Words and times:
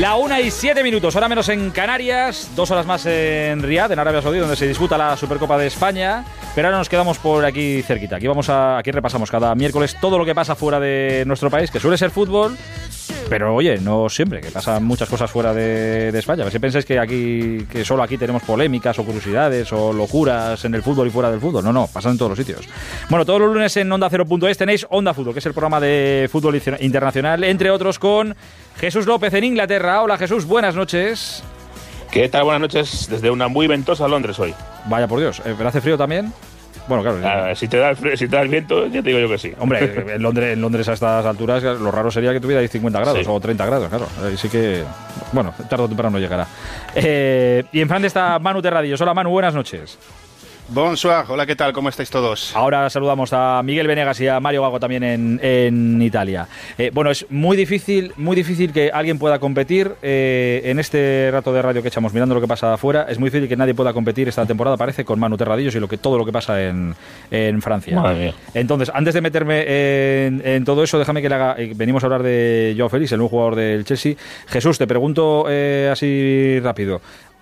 La 0.00 0.16
una 0.16 0.40
y 0.40 0.50
siete 0.50 0.82
minutos, 0.82 1.16
hora 1.16 1.26
menos 1.26 1.48
en 1.48 1.70
Canarias, 1.70 2.50
dos 2.54 2.70
horas 2.70 2.84
más 2.84 3.06
en 3.06 3.62
Riyadh, 3.62 3.92
en 3.92 3.98
Arabia 3.98 4.20
Saudí, 4.20 4.38
donde 4.38 4.54
se 4.54 4.68
disputa 4.68 4.98
la 4.98 5.16
Supercopa 5.16 5.56
de 5.56 5.68
España. 5.68 6.22
Pero 6.54 6.68
ahora 6.68 6.78
nos 6.78 6.88
quedamos 6.88 7.18
por 7.18 7.44
aquí 7.46 7.82
cerquita. 7.82 8.16
Aquí 8.16 8.26
vamos 8.26 8.50
a, 8.50 8.76
aquí 8.76 8.90
repasamos 8.90 9.30
cada 9.30 9.54
miércoles 9.54 9.96
todo 9.98 10.18
lo 10.18 10.26
que 10.26 10.34
pasa 10.34 10.54
fuera 10.54 10.78
de 10.80 11.24
nuestro 11.26 11.50
país, 11.50 11.70
que 11.70 11.80
suele 11.80 11.96
ser 11.96 12.10
fútbol, 12.10 12.58
pero 13.28 13.54
oye, 13.54 13.78
no 13.78 14.08
siempre, 14.08 14.40
que 14.40 14.50
pasan 14.50 14.84
muchas 14.84 15.08
cosas 15.08 15.30
fuera 15.30 15.52
de, 15.52 16.16
España. 16.16 16.42
A 16.42 16.44
ver 16.44 16.52
si 16.52 16.58
pensáis 16.58 16.84
que 16.84 16.98
aquí, 16.98 17.66
que 17.70 17.84
solo 17.84 18.02
aquí 18.02 18.16
tenemos 18.16 18.42
polémicas 18.42 18.98
o 18.98 19.04
curiosidades 19.04 19.72
o 19.72 19.92
locuras 19.92 20.64
en 20.64 20.74
el 20.74 20.82
fútbol 20.82 21.08
y 21.08 21.10
fuera 21.10 21.30
del 21.30 21.40
fútbol. 21.40 21.64
No, 21.64 21.72
no, 21.72 21.88
pasan 21.92 22.12
en 22.12 22.18
todos 22.18 22.30
los 22.30 22.38
sitios. 22.38 22.68
Bueno, 23.08 23.24
todos 23.24 23.40
los 23.40 23.52
lunes 23.52 23.76
en 23.76 23.90
Onda 23.90 24.08
0.es 24.08 24.58
tenéis 24.58 24.86
Onda 24.90 25.14
Fútbol, 25.14 25.32
que 25.32 25.40
es 25.40 25.46
el 25.46 25.52
programa 25.52 25.80
de 25.80 26.28
fútbol 26.30 26.60
internacional, 26.80 27.44
entre 27.44 27.70
otros 27.70 27.98
con 27.98 28.34
Jesús 28.78 29.06
López 29.06 29.32
en 29.34 29.44
Inglaterra. 29.44 30.02
Hola 30.02 30.18
Jesús, 30.18 30.44
buenas 30.44 30.74
noches. 30.74 31.42
¿Qué 32.10 32.28
tal? 32.28 32.44
Buenas 32.44 32.60
noches 32.60 33.08
desde 33.10 33.30
una 33.30 33.48
muy 33.48 33.66
ventosa 33.66 34.08
Londres 34.08 34.38
hoy. 34.38 34.54
Vaya 34.86 35.08
por 35.08 35.18
Dios, 35.18 35.42
¿pero 35.44 35.68
hace 35.68 35.80
frío 35.80 35.98
también? 35.98 36.32
Bueno, 36.88 37.02
claro. 37.02 37.18
Ah, 37.24 37.54
si, 37.54 37.68
te 37.68 37.78
da 37.78 37.90
el, 37.90 38.18
si 38.18 38.28
te 38.28 38.36
da 38.36 38.42
el 38.42 38.48
viento, 38.48 38.86
ya 38.86 39.02
te 39.02 39.08
digo 39.08 39.18
yo 39.18 39.28
que 39.28 39.38
sí. 39.38 39.52
Hombre, 39.58 40.04
en 40.14 40.22
Londres, 40.22 40.52
en 40.52 40.60
Londres 40.60 40.88
a 40.88 40.92
estas 40.92 41.26
alturas 41.26 41.62
lo 41.62 41.90
raro 41.90 42.10
sería 42.10 42.32
que 42.32 42.40
tuviera 42.40 42.66
50 42.66 43.00
grados 43.00 43.26
o 43.26 43.40
30 43.40 43.66
grados, 43.66 43.88
claro. 43.88 44.06
Así 44.32 44.48
que, 44.48 44.84
bueno, 45.32 45.52
tarde 45.68 45.84
o 45.84 45.88
temprano 45.88 46.18
llegará. 46.18 46.46
Eh, 46.94 47.64
y 47.72 47.80
en 47.80 47.88
Francia 47.88 48.06
está 48.06 48.38
Manu 48.38 48.62
Terradillos. 48.62 49.00
Hola 49.00 49.14
Manu, 49.14 49.30
buenas 49.30 49.54
noches. 49.54 49.98
Bonsoir, 50.68 51.24
hola, 51.28 51.46
¿qué 51.46 51.54
tal? 51.54 51.72
¿Cómo 51.72 51.88
estáis 51.88 52.10
todos? 52.10 52.54
Ahora 52.56 52.90
saludamos 52.90 53.32
a 53.32 53.62
Miguel 53.62 53.86
Venegas 53.86 54.20
y 54.20 54.26
a 54.26 54.40
Mario 54.40 54.62
Gago 54.62 54.80
también 54.80 55.04
en, 55.04 56.02
Italia. 56.02 56.48
Eh, 56.76 56.90
bueno, 56.92 57.12
es 57.12 57.24
muy 57.30 57.56
difícil, 57.56 58.12
muy 58.16 58.34
difícil 58.34 58.72
que 58.72 58.90
alguien 58.92 59.16
pueda 59.16 59.38
competir 59.38 59.92
eh, 60.02 60.62
en 60.64 60.80
este 60.80 61.30
rato 61.32 61.52
de 61.52 61.62
radio 61.62 61.82
que 61.82 61.88
echamos 61.88 62.12
mirando 62.12 62.34
lo 62.34 62.40
que 62.40 62.48
pasa 62.48 62.74
afuera. 62.74 63.06
Es 63.08 63.20
muy 63.20 63.30
difícil 63.30 63.48
que 63.48 63.56
nadie 63.56 63.74
pueda 63.74 63.92
competir 63.92 64.26
esta 64.26 64.44
temporada, 64.44 64.76
parece, 64.76 65.04
con 65.04 65.20
Manu 65.20 65.36
Terradillos 65.36 65.76
y 65.76 65.78
lo 65.78 65.86
que, 65.86 65.98
todo 65.98 66.18
lo 66.18 66.24
que 66.24 66.32
pasa 66.32 66.60
en, 66.60 66.96
Francia. 67.60 68.02
Entonces, 68.52 68.90
antes 68.92 69.14
de 69.14 69.20
meterme 69.20 69.64
en, 70.26 70.64
todo 70.64 70.82
eso, 70.82 70.98
déjame 70.98 71.22
que 71.22 71.28
le 71.28 71.34
haga. 71.36 71.54
Eh, 71.58 71.74
venimos 71.76 72.02
a 72.02 72.06
hablar 72.06 72.24
de 72.24 72.74
Joao 72.76 72.88
Félix, 72.88 73.12
el 73.12 73.18
nuevo 73.18 73.28
jugador 73.28 73.54
del 73.54 73.84
Chelsea. 73.84 74.16
Jesús, 74.48 74.78
te 74.78 74.86
pregunto 74.88 75.46
así 75.46 76.58
rápido 76.60 77.00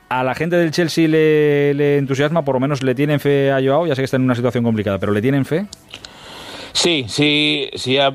a 0.09 0.23
la 0.23 0.35
gente 0.35 0.57
del 0.57 0.71
Chelsea 0.71 1.09
le, 1.09 1.99
entusiasma, 1.99 2.45
por 2.45 2.55
lo 2.55 2.61
menos 2.61 2.83
le 2.83 2.95
tienen 2.95 3.21
fe 3.21 3.51
a 3.51 3.61
Joao, 3.63 3.87
ya 3.87 3.95
sé 3.95 4.03
que 4.03 4.07
está 4.07 4.17
en 4.17 4.25
una 4.25 4.35
situación 4.35 4.65
complicada, 4.65 4.99
pero 4.99 5.13
¿le 5.13 5.23
tienen 5.23 5.45
fe? 5.45 5.67
Sí, 6.73 7.07
sí, 7.09 7.71
sí 7.75 7.99
ha 7.99 8.13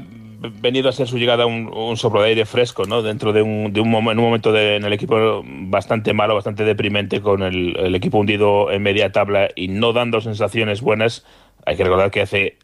venido 0.61 0.89
a 0.89 0.91
ser 0.91 1.07
su 1.07 1.17
llegada 1.17 1.45
un, 1.45 1.97
soplo 1.97 2.21
de 2.21 2.29
aire 2.29 2.45
fresco, 2.45 2.85
¿no? 2.85 3.01
Dentro 3.01 3.33
de 3.33 3.41
un, 3.41 3.73
de 3.73 3.81
un, 3.81 3.93
en 3.93 4.19
un 4.19 4.25
momento 4.25 4.55
en 4.55 4.83
el 4.83 4.93
equipo 4.93 5.43
bastante 5.43 6.13
malo, 6.13 6.35
bastante 6.35 6.63
deprimente, 6.63 7.21
con 7.21 7.43
el 7.43 7.95
equipo 7.95 8.19
hundido 8.19 8.71
en 8.71 8.81
media 8.81 9.11
tabla 9.11 9.49
y 9.55 9.67
no 9.67 9.93
dando 9.93 10.21
sensaciones 10.21 10.81
buenas. 10.81 11.25
Hay 11.65 11.75
que 11.75 11.83
recordar 11.83 12.11
que 12.11 12.21
hace 12.21 12.57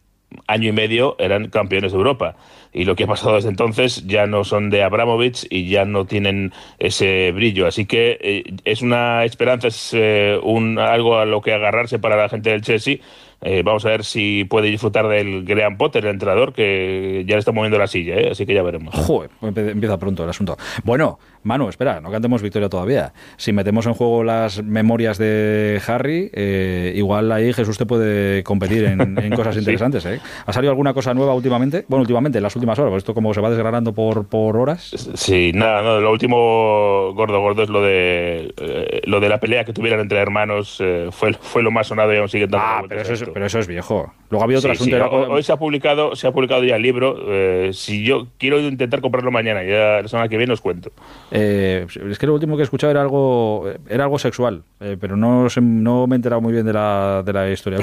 año 0.48 0.70
y 0.70 0.72
medio 0.72 1.16
eran 1.20 1.50
campeones 1.50 1.92
de 1.92 1.98
Europa. 1.98 2.36
Y 2.74 2.84
lo 2.84 2.96
que 2.96 3.06
ha 3.06 3.08
pasado 3.08 3.36
desde 3.36 3.50
entonces 3.50 4.06
ya 4.06 4.28
no 4.28 4.44
son 4.44 4.70
de 4.70 4.84
Abramovich 4.84 5.48
y 5.50 5.70
ya 5.70 5.86
no 5.86 6.06
tienen 6.06 6.52
ese 6.78 7.32
brillo. 7.32 7.68
Así 7.68 7.86
que 7.86 8.18
eh, 8.20 8.44
es 8.66 8.82
una 8.82 9.24
esperanza, 9.24 9.70
es 9.70 9.92
eh, 9.94 10.38
un, 10.44 10.78
algo 10.78 11.18
a 11.18 11.26
lo 11.26 11.42
que 11.42 11.54
agarrarse 11.54 12.00
para 12.00 12.18
la 12.18 12.28
gente 12.28 12.50
del 12.50 12.62
Chelsea 12.62 12.98
eh, 13.46 13.62
vamos 13.64 13.86
a 13.86 13.90
ver 13.90 14.04
si 14.04 14.44
puede 14.44 14.70
disfrutar 14.70 15.08
del 15.08 15.46
Graham 15.46 15.78
Potter, 15.78 16.04
el 16.04 16.12
entrenador, 16.14 16.52
que 16.52 17.24
ya 17.28 17.36
le 17.36 17.40
está 17.40 17.52
moviendo 17.52 17.78
la 17.78 17.86
silla, 17.86 18.16
¿eh? 18.16 18.30
así 18.32 18.44
que 18.48 18.56
ya 18.56 18.64
veremos. 18.64 18.96
Joder, 18.96 19.30
empieza 19.42 20.00
pronto 20.00 20.24
el 20.24 20.30
asunto. 20.32 20.58
Bueno, 20.84 21.20
Manu, 21.44 21.70
espera, 21.70 22.02
no 22.02 22.10
cantemos 22.10 22.42
victoria 22.42 22.70
todavía. 22.70 23.14
Si 23.38 23.54
metemos 23.54 23.86
en 23.86 23.94
juego 23.94 24.24
las 24.24 24.64
memorias 24.64 25.20
de 25.20 25.80
Harry, 25.86 26.32
eh, 26.34 26.94
igual 26.96 27.32
ahí 27.32 27.54
Jesús 27.54 27.78
te 27.78 27.86
puede 27.86 28.42
competir 28.42 28.84
en, 28.86 29.16
cosas 29.36 29.56
interesantes. 29.58 30.04
¿eh? 30.08 30.20
¿Ha 30.44 30.52
salido 30.52 30.72
alguna 30.72 30.96
cosa 30.96 31.14
nueva 31.14 31.36
últimamente? 31.36 31.86
Bueno, 31.88 32.02
últimamente, 32.02 32.40
en 32.40 32.44
las 32.44 32.56
últimas 32.56 32.80
horas, 32.80 32.96
esto 32.98 33.14
como 33.14 33.32
se 33.32 33.42
va 33.42 33.52
desgranando 33.52 33.94
por, 33.94 34.28
por 34.28 34.58
horas. 34.58 35.12
Sí, 35.14 35.52
nada, 35.54 35.84
no, 35.84 36.02
lo 36.02 36.12
último 36.12 37.14
gordo 37.14 37.40
gordo 37.40 37.62
es 37.62 37.70
lo 37.70 37.84
de 37.84 39.04
lo 39.06 39.20
de 39.20 39.30
la 39.30 39.40
pelea 39.40 39.66
que 39.66 39.74
tuvieran 39.74 40.00
entre 40.00 40.18
hermanos, 40.18 40.82
fue, 41.12 41.34
fue 41.34 41.62
lo 41.62 41.70
más 41.70 41.88
sonado 41.88 42.12
y 42.12 42.18
aún 42.18 42.30
sigue 42.30 42.48
Ah, 42.54 42.82
pero 42.88 43.02
eso 43.02 43.14
es 43.14 43.35
pero 43.36 43.48
eso 43.48 43.60
es 43.60 43.68
viejo. 43.68 44.14
Luego 44.30 44.44
ha 44.44 44.46
habido 44.46 44.60
otro 44.60 44.72
asunto. 44.72 44.96
Hoy, 45.10 45.44
se 45.44 45.52
ha 45.52 45.58
publicado, 45.58 46.16
se 46.16 46.26
ha 46.26 46.32
publicado 46.32 46.64
ya 46.64 46.78
el 46.78 46.82
libro. 46.82 47.18
Eh, 47.28 47.72
si 47.74 48.02
yo 48.02 48.28
quiero 48.38 48.62
intentar 48.62 49.02
comprarlo 49.02 49.30
mañana, 49.30 49.62
ya 49.62 50.04
la 50.04 50.08
semana 50.08 50.30
que 50.30 50.38
viene 50.38 50.54
os 50.54 50.62
cuento. 50.62 50.90
Eh, 51.32 51.86
es 52.10 52.18
que 52.18 52.28
lo 52.28 52.34
último 52.34 52.56
que 52.56 52.62
he 52.62 52.64
escuchado 52.64 52.92
era 52.92 53.02
algo, 53.02 53.70
era 53.90 54.06
algo 54.06 54.18
sexual, 54.20 54.64
eh, 54.80 54.96
pero 54.98 55.18
no, 55.18 55.48
no 55.62 56.08
me 56.08 56.16
he 56.16 56.18
enterado 56.18 56.40
muy 56.40 56.54
bien 56.54 56.66
de 56.66 56.72
la, 56.72 57.24
de 57.26 57.34
la 57.34 57.52
historia. 57.52 57.78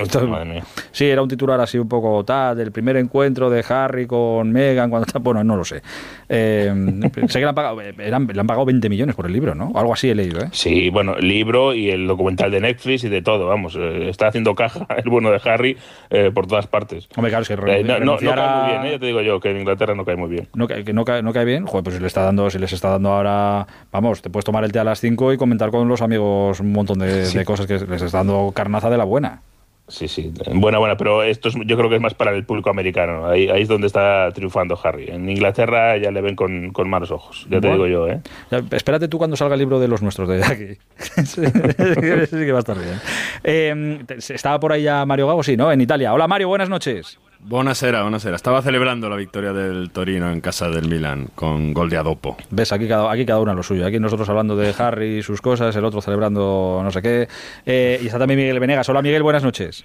Sí, 0.90 1.04
era 1.04 1.20
un 1.20 1.28
titular 1.28 1.60
así 1.60 1.76
un 1.76 1.88
poco 1.88 2.24
tal, 2.24 2.56
del 2.56 2.72
primer 2.72 2.96
encuentro 2.96 3.50
de 3.50 3.62
Harry 3.68 4.06
con 4.06 4.50
Meghan, 4.50 4.88
cuando 4.88 5.20
bueno, 5.20 5.44
no 5.44 5.56
lo 5.56 5.66
sé. 5.66 5.82
sé 7.28 7.38
que 7.38 7.40
le 7.40 7.48
han, 7.48 7.54
pagado, 7.54 7.80
le 7.80 8.14
han 8.14 8.46
pagado 8.46 8.64
20 8.64 8.88
millones 8.88 9.14
por 9.14 9.26
el 9.26 9.32
libro, 9.32 9.54
¿no? 9.54 9.72
Algo 9.74 9.92
así 9.92 10.08
he 10.08 10.14
leído, 10.14 10.40
¿eh? 10.40 10.48
Sí, 10.52 10.90
bueno, 10.90 11.16
el 11.16 11.28
libro 11.28 11.74
y 11.74 11.90
el 11.90 12.06
documental 12.06 12.50
de 12.50 12.60
Netflix 12.60 13.04
y 13.04 13.08
de 13.08 13.22
todo, 13.22 13.46
vamos. 13.46 13.76
está 13.76 14.28
haciendo 14.28 14.54
caja 14.54 14.86
el 14.96 15.10
bueno 15.10 15.30
de 15.30 15.40
Harry 15.44 15.76
eh, 16.10 16.30
por 16.32 16.46
todas 16.46 16.66
partes. 16.66 17.08
Hombre, 17.16 17.30
claro, 17.30 17.42
es 17.42 17.48
que 17.48 17.54
eh, 17.54 17.84
no, 17.84 18.16
cae 18.16 18.62
muy 18.62 18.70
bien, 18.70 18.86
¿eh? 18.86 18.90
ya 18.92 18.98
te 18.98 19.06
digo 19.06 19.20
yo, 19.20 19.40
que 19.40 19.50
en 19.50 19.58
Inglaterra 19.58 19.94
no 19.94 20.04
cae 20.04 20.16
muy 20.16 20.30
bien. 20.30 20.48
No, 20.54 20.66
que 20.66 20.92
no, 20.92 21.04
cae, 21.04 21.22
no 21.22 21.32
cae 21.32 21.44
bien, 21.44 21.66
joder, 21.66 21.84
pues 21.84 21.96
si, 21.96 22.00
le 22.00 22.06
está 22.06 22.22
dando, 22.22 22.50
si 22.50 22.58
les 22.58 22.72
está 22.72 22.90
dando 22.90 23.10
ahora, 23.10 23.66
vamos, 23.90 24.22
te 24.22 24.30
puedes 24.30 24.44
tomar 24.44 24.64
el 24.64 24.72
té 24.72 24.78
a 24.78 24.84
las 24.84 25.00
5 25.00 25.32
y 25.34 25.36
comentar 25.36 25.70
con 25.70 25.88
los 25.88 26.02
amigos 26.02 26.60
un 26.60 26.72
montón 26.72 26.98
de, 26.98 27.28
de 27.28 27.44
cosas 27.44 27.66
que 27.66 27.78
les 27.78 28.02
está 28.02 28.18
dando 28.18 28.52
carnaza 28.54 28.90
de 28.90 28.98
la 28.98 29.04
buena. 29.04 29.42
Sí, 29.92 30.08
sí, 30.08 30.32
buena, 30.54 30.78
buena, 30.78 30.96
pero 30.96 31.22
esto 31.22 31.50
es, 31.50 31.54
yo 31.66 31.76
creo 31.76 31.90
que 31.90 31.96
es 31.96 32.00
más 32.00 32.14
para 32.14 32.34
el 32.34 32.46
público 32.46 32.70
americano. 32.70 33.26
Ahí, 33.26 33.50
ahí 33.50 33.60
es 33.60 33.68
donde 33.68 33.86
está 33.86 34.30
triunfando 34.32 34.78
Harry. 34.82 35.10
En 35.10 35.28
Inglaterra 35.28 35.98
ya 35.98 36.10
le 36.10 36.22
ven 36.22 36.34
con, 36.34 36.70
con 36.70 36.88
malos 36.88 37.10
ojos, 37.10 37.46
ya 37.50 37.60
te 37.60 37.70
digo 37.70 37.86
yo. 37.86 38.08
¿eh? 38.08 38.22
espérate 38.70 39.06
tú 39.08 39.18
cuando 39.18 39.36
salga 39.36 39.54
el 39.54 39.60
libro 39.60 39.78
de 39.78 39.88
los 39.88 40.00
nuestros 40.00 40.30
de 40.30 40.42
aquí. 40.42 40.78
sí, 41.26 41.42
que 41.42 42.52
va 42.52 42.58
a 42.58 42.60
estar 42.60 42.78
bien. 42.78 43.00
Eh, 43.44 44.04
estaba 44.16 44.58
por 44.58 44.72
ahí 44.72 44.84
ya 44.84 45.04
Mario 45.04 45.26
Gago, 45.26 45.42
sí, 45.42 45.58
¿no? 45.58 45.70
En 45.70 45.82
Italia. 45.82 46.14
Hola 46.14 46.26
Mario, 46.26 46.48
buenas 46.48 46.70
noches. 46.70 47.18
Buonasera, 47.44 48.02
buonasera. 48.02 48.36
Estaba 48.36 48.62
celebrando 48.62 49.08
la 49.08 49.16
victoria 49.16 49.52
del 49.52 49.90
Torino 49.90 50.30
en 50.30 50.40
casa 50.40 50.70
del 50.70 50.88
Milan 50.88 51.28
con 51.34 51.74
gol 51.74 51.90
de 51.90 51.96
Adopo. 51.96 52.36
Ves, 52.50 52.70
aquí 52.72 52.86
cada, 52.86 53.10
aquí 53.10 53.26
cada 53.26 53.40
uno 53.40 53.52
lo 53.52 53.64
suyo. 53.64 53.84
Aquí 53.84 53.98
nosotros 53.98 54.28
hablando 54.28 54.54
de 54.54 54.72
Harry 54.78 55.18
y 55.18 55.22
sus 55.24 55.40
cosas, 55.40 55.74
el 55.74 55.84
otro 55.84 56.00
celebrando 56.00 56.80
no 56.84 56.90
sé 56.92 57.02
qué. 57.02 57.28
Eh, 57.66 57.98
y 58.00 58.06
está 58.06 58.20
también 58.20 58.38
Miguel 58.38 58.60
Venegas. 58.60 58.88
Hola 58.88 59.02
Miguel, 59.02 59.24
buenas 59.24 59.42
noches. 59.42 59.84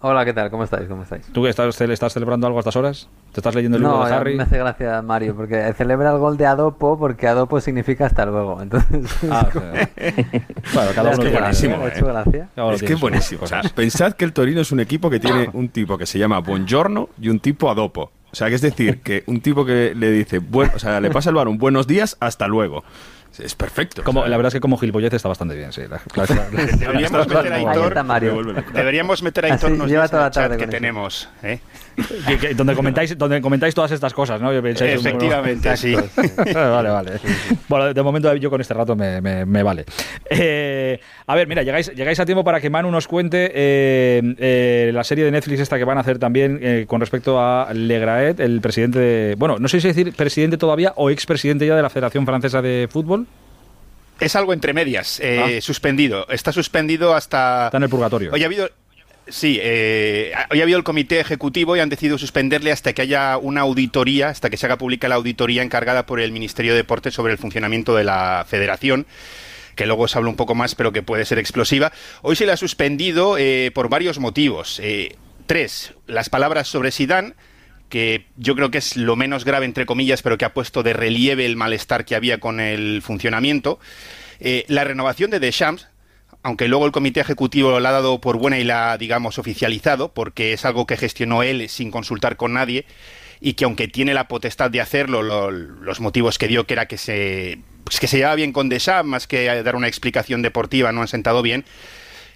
Hola, 0.00 0.26
¿qué 0.26 0.34
tal? 0.34 0.50
¿Cómo 0.50 0.64
estáis? 0.64 0.86
¿Cómo 0.88 1.04
estáis? 1.04 1.24
¿Tú 1.32 1.42
que 1.42 1.48
estás, 1.48 1.80
estás 1.80 2.12
celebrando 2.12 2.46
algo 2.46 2.58
a 2.58 2.60
estas 2.60 2.76
horas? 2.76 3.08
¿Te 3.32 3.40
estás 3.40 3.54
leyendo 3.54 3.78
el 3.78 3.82
libro 3.82 4.04
de 4.04 4.12
Harry? 4.12 4.36
me 4.36 4.42
hace 4.42 4.58
gracia 4.58 5.00
Mario, 5.00 5.34
porque 5.34 5.72
celebra 5.74 6.12
el 6.12 6.18
gol 6.18 6.36
de 6.36 6.44
Adopo, 6.44 6.98
porque 6.98 7.26
Adopo 7.26 7.60
significa 7.62 8.04
hasta 8.04 8.26
luego. 8.26 8.60
Entonces, 8.60 9.10
ah, 9.30 9.48
claro, 10.72 10.90
cada 10.94 11.10
uno 11.10 11.22
es 11.22 11.30
que 11.30 11.38
buenísimo. 11.38 11.76
¿eh? 11.86 12.46
Es 12.74 12.82
que 12.82 12.92
es 12.92 13.00
buenísimo. 13.00 13.44
O 13.44 13.46
sea, 13.46 13.62
pensad 13.74 14.12
que 14.12 14.26
el 14.26 14.34
Torino 14.34 14.60
es 14.60 14.70
un 14.70 14.80
equipo 14.80 15.08
que 15.08 15.18
tiene 15.18 15.48
un 15.54 15.70
tipo 15.70 15.96
que 15.96 16.04
se 16.04 16.18
llama 16.18 16.40
Buongiorno 16.40 17.08
y 17.18 17.30
un 17.30 17.40
tipo 17.40 17.70
Adopo. 17.70 18.12
O 18.30 18.34
sea, 18.36 18.50
que 18.50 18.56
es 18.56 18.60
decir, 18.60 19.00
que 19.00 19.24
un 19.28 19.40
tipo 19.40 19.64
que 19.64 19.94
le 19.94 20.10
dice, 20.10 20.40
bueno, 20.40 20.72
o 20.76 20.78
sea, 20.78 21.00
le 21.00 21.10
pasa 21.10 21.30
el 21.30 21.36
balón, 21.36 21.56
buenos 21.56 21.86
días, 21.86 22.18
hasta 22.20 22.46
luego. 22.48 22.84
Es 23.38 23.54
perfecto. 23.54 24.02
Como, 24.02 24.26
La 24.26 24.36
verdad 24.36 24.48
es 24.48 24.54
que 24.54 24.60
como 24.60 24.78
gilpollez 24.78 25.12
está 25.12 25.28
bastante 25.28 25.54
bien, 25.54 25.72
sí. 25.72 25.82
deberíamos, 26.78 27.28
meter 27.28 27.52
a 27.52 27.60
Hitor, 27.60 27.94
deberíamos 28.72 29.22
meter 29.22 29.44
a 29.44 29.54
Hitor 29.54 29.72
unos 29.72 29.90
días 29.90 30.10
que 30.58 30.66
tenemos. 30.66 31.28
¿eh? 31.42 31.60
donde, 32.54 32.74
comentáis, 32.74 33.16
donde 33.16 33.40
comentáis 33.40 33.74
todas 33.74 33.90
estas 33.90 34.12
cosas, 34.12 34.40
¿no? 34.40 34.52
Efectivamente, 34.52 35.76
sí. 35.76 35.94
vale, 36.54 36.90
vale. 36.90 37.12
Bueno, 37.68 37.94
de 37.94 38.02
momento 38.02 38.34
yo 38.36 38.50
con 38.50 38.60
este 38.60 38.74
rato 38.74 38.94
me, 38.94 39.20
me, 39.20 39.62
vale. 39.62 39.84
Eh, 40.30 41.00
a 41.26 41.34
ver, 41.34 41.46
mira, 41.46 41.62
llegáis, 41.62 41.92
llegáis 41.94 42.20
a 42.20 42.26
tiempo 42.26 42.44
para 42.44 42.60
que 42.60 42.70
Manu 42.70 42.90
nos 42.90 43.08
cuente 43.08 43.50
eh, 43.54 44.90
la 44.92 45.04
serie 45.04 45.24
de 45.24 45.30
Netflix 45.30 45.60
esta 45.60 45.78
que 45.78 45.84
van 45.84 45.98
a 45.98 46.00
hacer 46.02 46.18
también 46.18 46.84
con 46.86 47.00
respecto 47.00 47.40
a 47.40 47.72
Legraet, 47.72 48.40
el 48.40 48.60
presidente 48.60 48.98
de... 48.98 49.34
Bueno, 49.36 49.58
no 49.58 49.68
sé 49.68 49.80
si 49.80 49.88
decir 49.88 50.12
presidente 50.14 50.56
todavía 50.58 50.92
o 50.96 51.10
expresidente 51.10 51.66
ya 51.66 51.76
de 51.76 51.82
la 51.82 51.90
Federación 51.90 52.26
Francesa 52.26 52.62
de 52.62 52.88
Fútbol. 52.90 53.25
Es 54.20 54.36
algo 54.36 54.52
entre 54.52 54.72
medias, 54.72 55.20
eh, 55.20 55.58
ah. 55.58 55.60
suspendido. 55.60 56.26
Está 56.28 56.52
suspendido 56.52 57.14
hasta... 57.14 57.66
Está 57.66 57.76
en 57.76 57.82
el 57.82 57.88
purgatorio. 57.88 58.32
Hoy 58.32 58.42
ha 58.42 58.46
habido... 58.46 58.70
Sí, 59.28 59.58
eh, 59.60 60.32
hoy 60.50 60.60
ha 60.60 60.62
habido 60.62 60.78
el 60.78 60.84
comité 60.84 61.18
ejecutivo 61.18 61.76
y 61.76 61.80
han 61.80 61.88
decidido 61.88 62.16
suspenderle 62.16 62.70
hasta 62.70 62.92
que 62.92 63.02
haya 63.02 63.38
una 63.38 63.62
auditoría, 63.62 64.28
hasta 64.28 64.50
que 64.50 64.56
se 64.56 64.66
haga 64.66 64.78
pública 64.78 65.08
la 65.08 65.16
auditoría 65.16 65.62
encargada 65.62 66.06
por 66.06 66.20
el 66.20 66.30
Ministerio 66.30 66.72
de 66.72 66.78
Deportes 66.78 67.12
sobre 67.12 67.32
el 67.32 67.38
funcionamiento 67.38 67.96
de 67.96 68.04
la 68.04 68.46
federación 68.48 69.06
que 69.74 69.84
luego 69.84 70.08
se 70.08 70.16
habla 70.16 70.30
un 70.30 70.36
poco 70.36 70.54
más, 70.54 70.74
pero 70.74 70.90
que 70.90 71.02
puede 71.02 71.26
ser 71.26 71.38
explosiva. 71.38 71.92
Hoy 72.22 72.34
se 72.34 72.46
le 72.46 72.52
ha 72.52 72.56
suspendido 72.56 73.36
eh, 73.36 73.70
por 73.74 73.90
varios 73.90 74.18
motivos. 74.18 74.80
tres, 75.46 75.92
las 76.06 76.30
palabras 76.30 76.66
sobre 76.68 76.92
Sidán 76.92 77.34
que 77.88 78.26
yo 78.36 78.54
creo 78.54 78.70
que 78.70 78.78
es 78.78 78.96
lo 78.96 79.16
menos 79.16 79.44
grave, 79.44 79.66
entre 79.66 79.86
comillas, 79.86 80.22
pero 80.22 80.38
que 80.38 80.44
ha 80.44 80.54
puesto 80.54 80.82
de 80.82 80.92
relieve 80.92 81.46
el 81.46 81.56
malestar 81.56 82.04
que 82.04 82.16
había 82.16 82.38
con 82.38 82.60
el 82.60 83.02
funcionamiento. 83.02 83.78
Eh, 84.40 84.64
la 84.68 84.84
renovación 84.84 85.30
de 85.30 85.40
Deschamps, 85.40 85.88
aunque 86.42 86.68
luego 86.68 86.86
el 86.86 86.92
comité 86.92 87.20
ejecutivo 87.20 87.78
lo 87.78 87.88
ha 87.88 87.92
dado 87.92 88.20
por 88.20 88.36
buena 88.38 88.58
y 88.58 88.64
la 88.64 88.92
ha, 88.92 88.98
digamos, 88.98 89.38
oficializado, 89.38 90.12
porque 90.12 90.52
es 90.52 90.64
algo 90.64 90.86
que 90.86 90.96
gestionó 90.96 91.42
él 91.42 91.68
sin 91.68 91.90
consultar 91.90 92.36
con 92.36 92.52
nadie, 92.52 92.86
y 93.40 93.54
que 93.54 93.64
aunque 93.64 93.88
tiene 93.88 94.14
la 94.14 94.28
potestad 94.28 94.70
de 94.70 94.80
hacerlo, 94.80 95.22
los 95.22 96.00
motivos 96.00 96.38
que 96.38 96.48
dio 96.48 96.66
que 96.66 96.74
era 96.74 96.86
que 96.86 96.98
se, 96.98 97.58
pues 97.84 98.00
que 98.00 98.06
se 98.06 98.16
llevaba 98.18 98.36
bien 98.36 98.52
con 98.52 98.68
Deschamps, 98.68 99.08
más 99.08 99.26
que 99.26 99.44
dar 99.62 99.76
una 99.76 99.88
explicación 99.88 100.42
deportiva, 100.42 100.92
no 100.92 101.02
han 101.02 101.08
sentado 101.08 101.42
bien, 101.42 101.64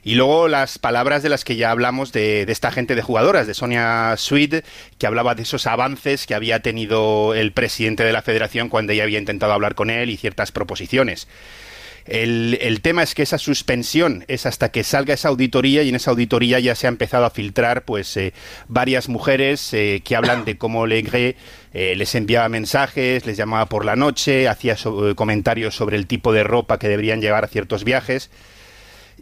y 0.02 0.14
luego 0.14 0.48
las 0.48 0.78
palabras 0.78 1.22
de 1.22 1.28
las 1.28 1.44
que 1.44 1.56
ya 1.56 1.70
hablamos 1.70 2.12
de, 2.12 2.42
esta 2.48 2.70
gente 2.70 2.94
de 2.94 3.02
jugadoras, 3.02 3.46
de 3.46 3.54
Sonia 3.54 4.14
Swede, 4.16 4.64
que 4.98 5.06
hablaba 5.06 5.34
de 5.34 5.42
esos 5.42 5.66
avances 5.66 6.26
que 6.26 6.34
había 6.34 6.60
tenido 6.60 7.34
el 7.34 7.52
presidente 7.52 8.04
de 8.04 8.12
la 8.12 8.22
federación 8.22 8.68
cuando 8.68 8.92
ella 8.92 9.02
había 9.02 9.18
intentado 9.18 9.52
hablar 9.52 9.74
con 9.74 9.90
él 9.90 10.10
y 10.10 10.16
ciertas 10.16 10.52
proposiciones. 10.52 11.28
El, 12.06 12.80
tema 12.82 13.02
es 13.02 13.14
que 13.14 13.22
esa 13.22 13.38
suspensión 13.38 14.24
es 14.26 14.46
hasta 14.46 14.70
que 14.70 14.84
salga 14.84 15.14
esa 15.14 15.28
auditoría 15.28 15.82
y 15.82 15.90
en 15.90 15.94
esa 15.94 16.10
auditoría 16.10 16.58
ya 16.58 16.74
se 16.74 16.86
ha 16.86 16.88
empezado 16.88 17.24
a 17.24 17.30
filtrar 17.30 17.84
pues 17.84 18.16
eh, 18.16 18.32
varias 18.68 19.08
mujeres 19.08 19.72
eh, 19.74 20.02
que 20.04 20.16
hablan 20.16 20.44
de 20.44 20.56
cómo 20.56 20.86
Legre 20.86 21.36
eh, 21.72 21.94
les 21.96 22.14
enviaba 22.14 22.48
mensajes, 22.48 23.26
les 23.26 23.36
llamaba 23.36 23.66
por 23.66 23.84
la 23.84 23.96
noche, 23.96 24.48
hacía 24.48 24.76
comentarios 25.14 25.76
sobre 25.76 25.96
el 25.96 26.06
tipo 26.06 26.32
de 26.32 26.42
ropa 26.42 26.78
que 26.78 26.88
deberían 26.88 27.20
llevar 27.20 27.44
a 27.44 27.48
ciertos 27.48 27.84
viajes. 27.84 28.30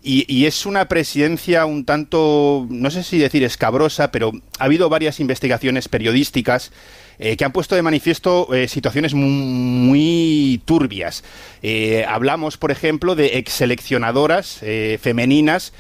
Y, 0.03 0.47
es 0.47 0.67
una 0.67 0.87
presidencia 0.89 1.65
un 1.67 1.85
tanto, 1.85 2.67
no 2.71 2.91
sé 2.91 3.03
si 3.03 3.19
decir 3.19 3.43
escabrosa, 3.43 4.11
pero 4.11 4.33
ha 4.59 4.65
habido 4.65 4.89
varias 4.89 5.21
investigaciones 5.21 5.89
periodísticas 5.89 6.73
eh, 7.19 7.37
que 7.37 7.45
han 7.45 7.53
puesto 7.53 7.75
de 7.75 7.83
manifiesto 7.83 8.55
eh, 8.55 8.69
situaciones 8.69 9.15
muy, 9.15 10.61
turbias. 10.65 11.25
Eh, 11.63 12.05
hablamos, 12.09 12.57
por 12.57 12.71
ejemplo, 12.71 13.15
de 13.15 13.39
ex 13.39 13.53
seleccionadoras 13.53 14.61
femeninas 15.01 15.73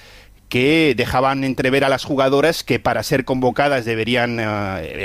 que 0.48 0.94
dejaban 0.96 1.44
entrever 1.44 1.84
a 1.84 1.90
las 1.90 2.04
jugadoras 2.04 2.64
que 2.64 2.78
para 2.78 3.02
ser 3.02 3.24
convocadas 3.24 3.84
deberían, 3.84 4.40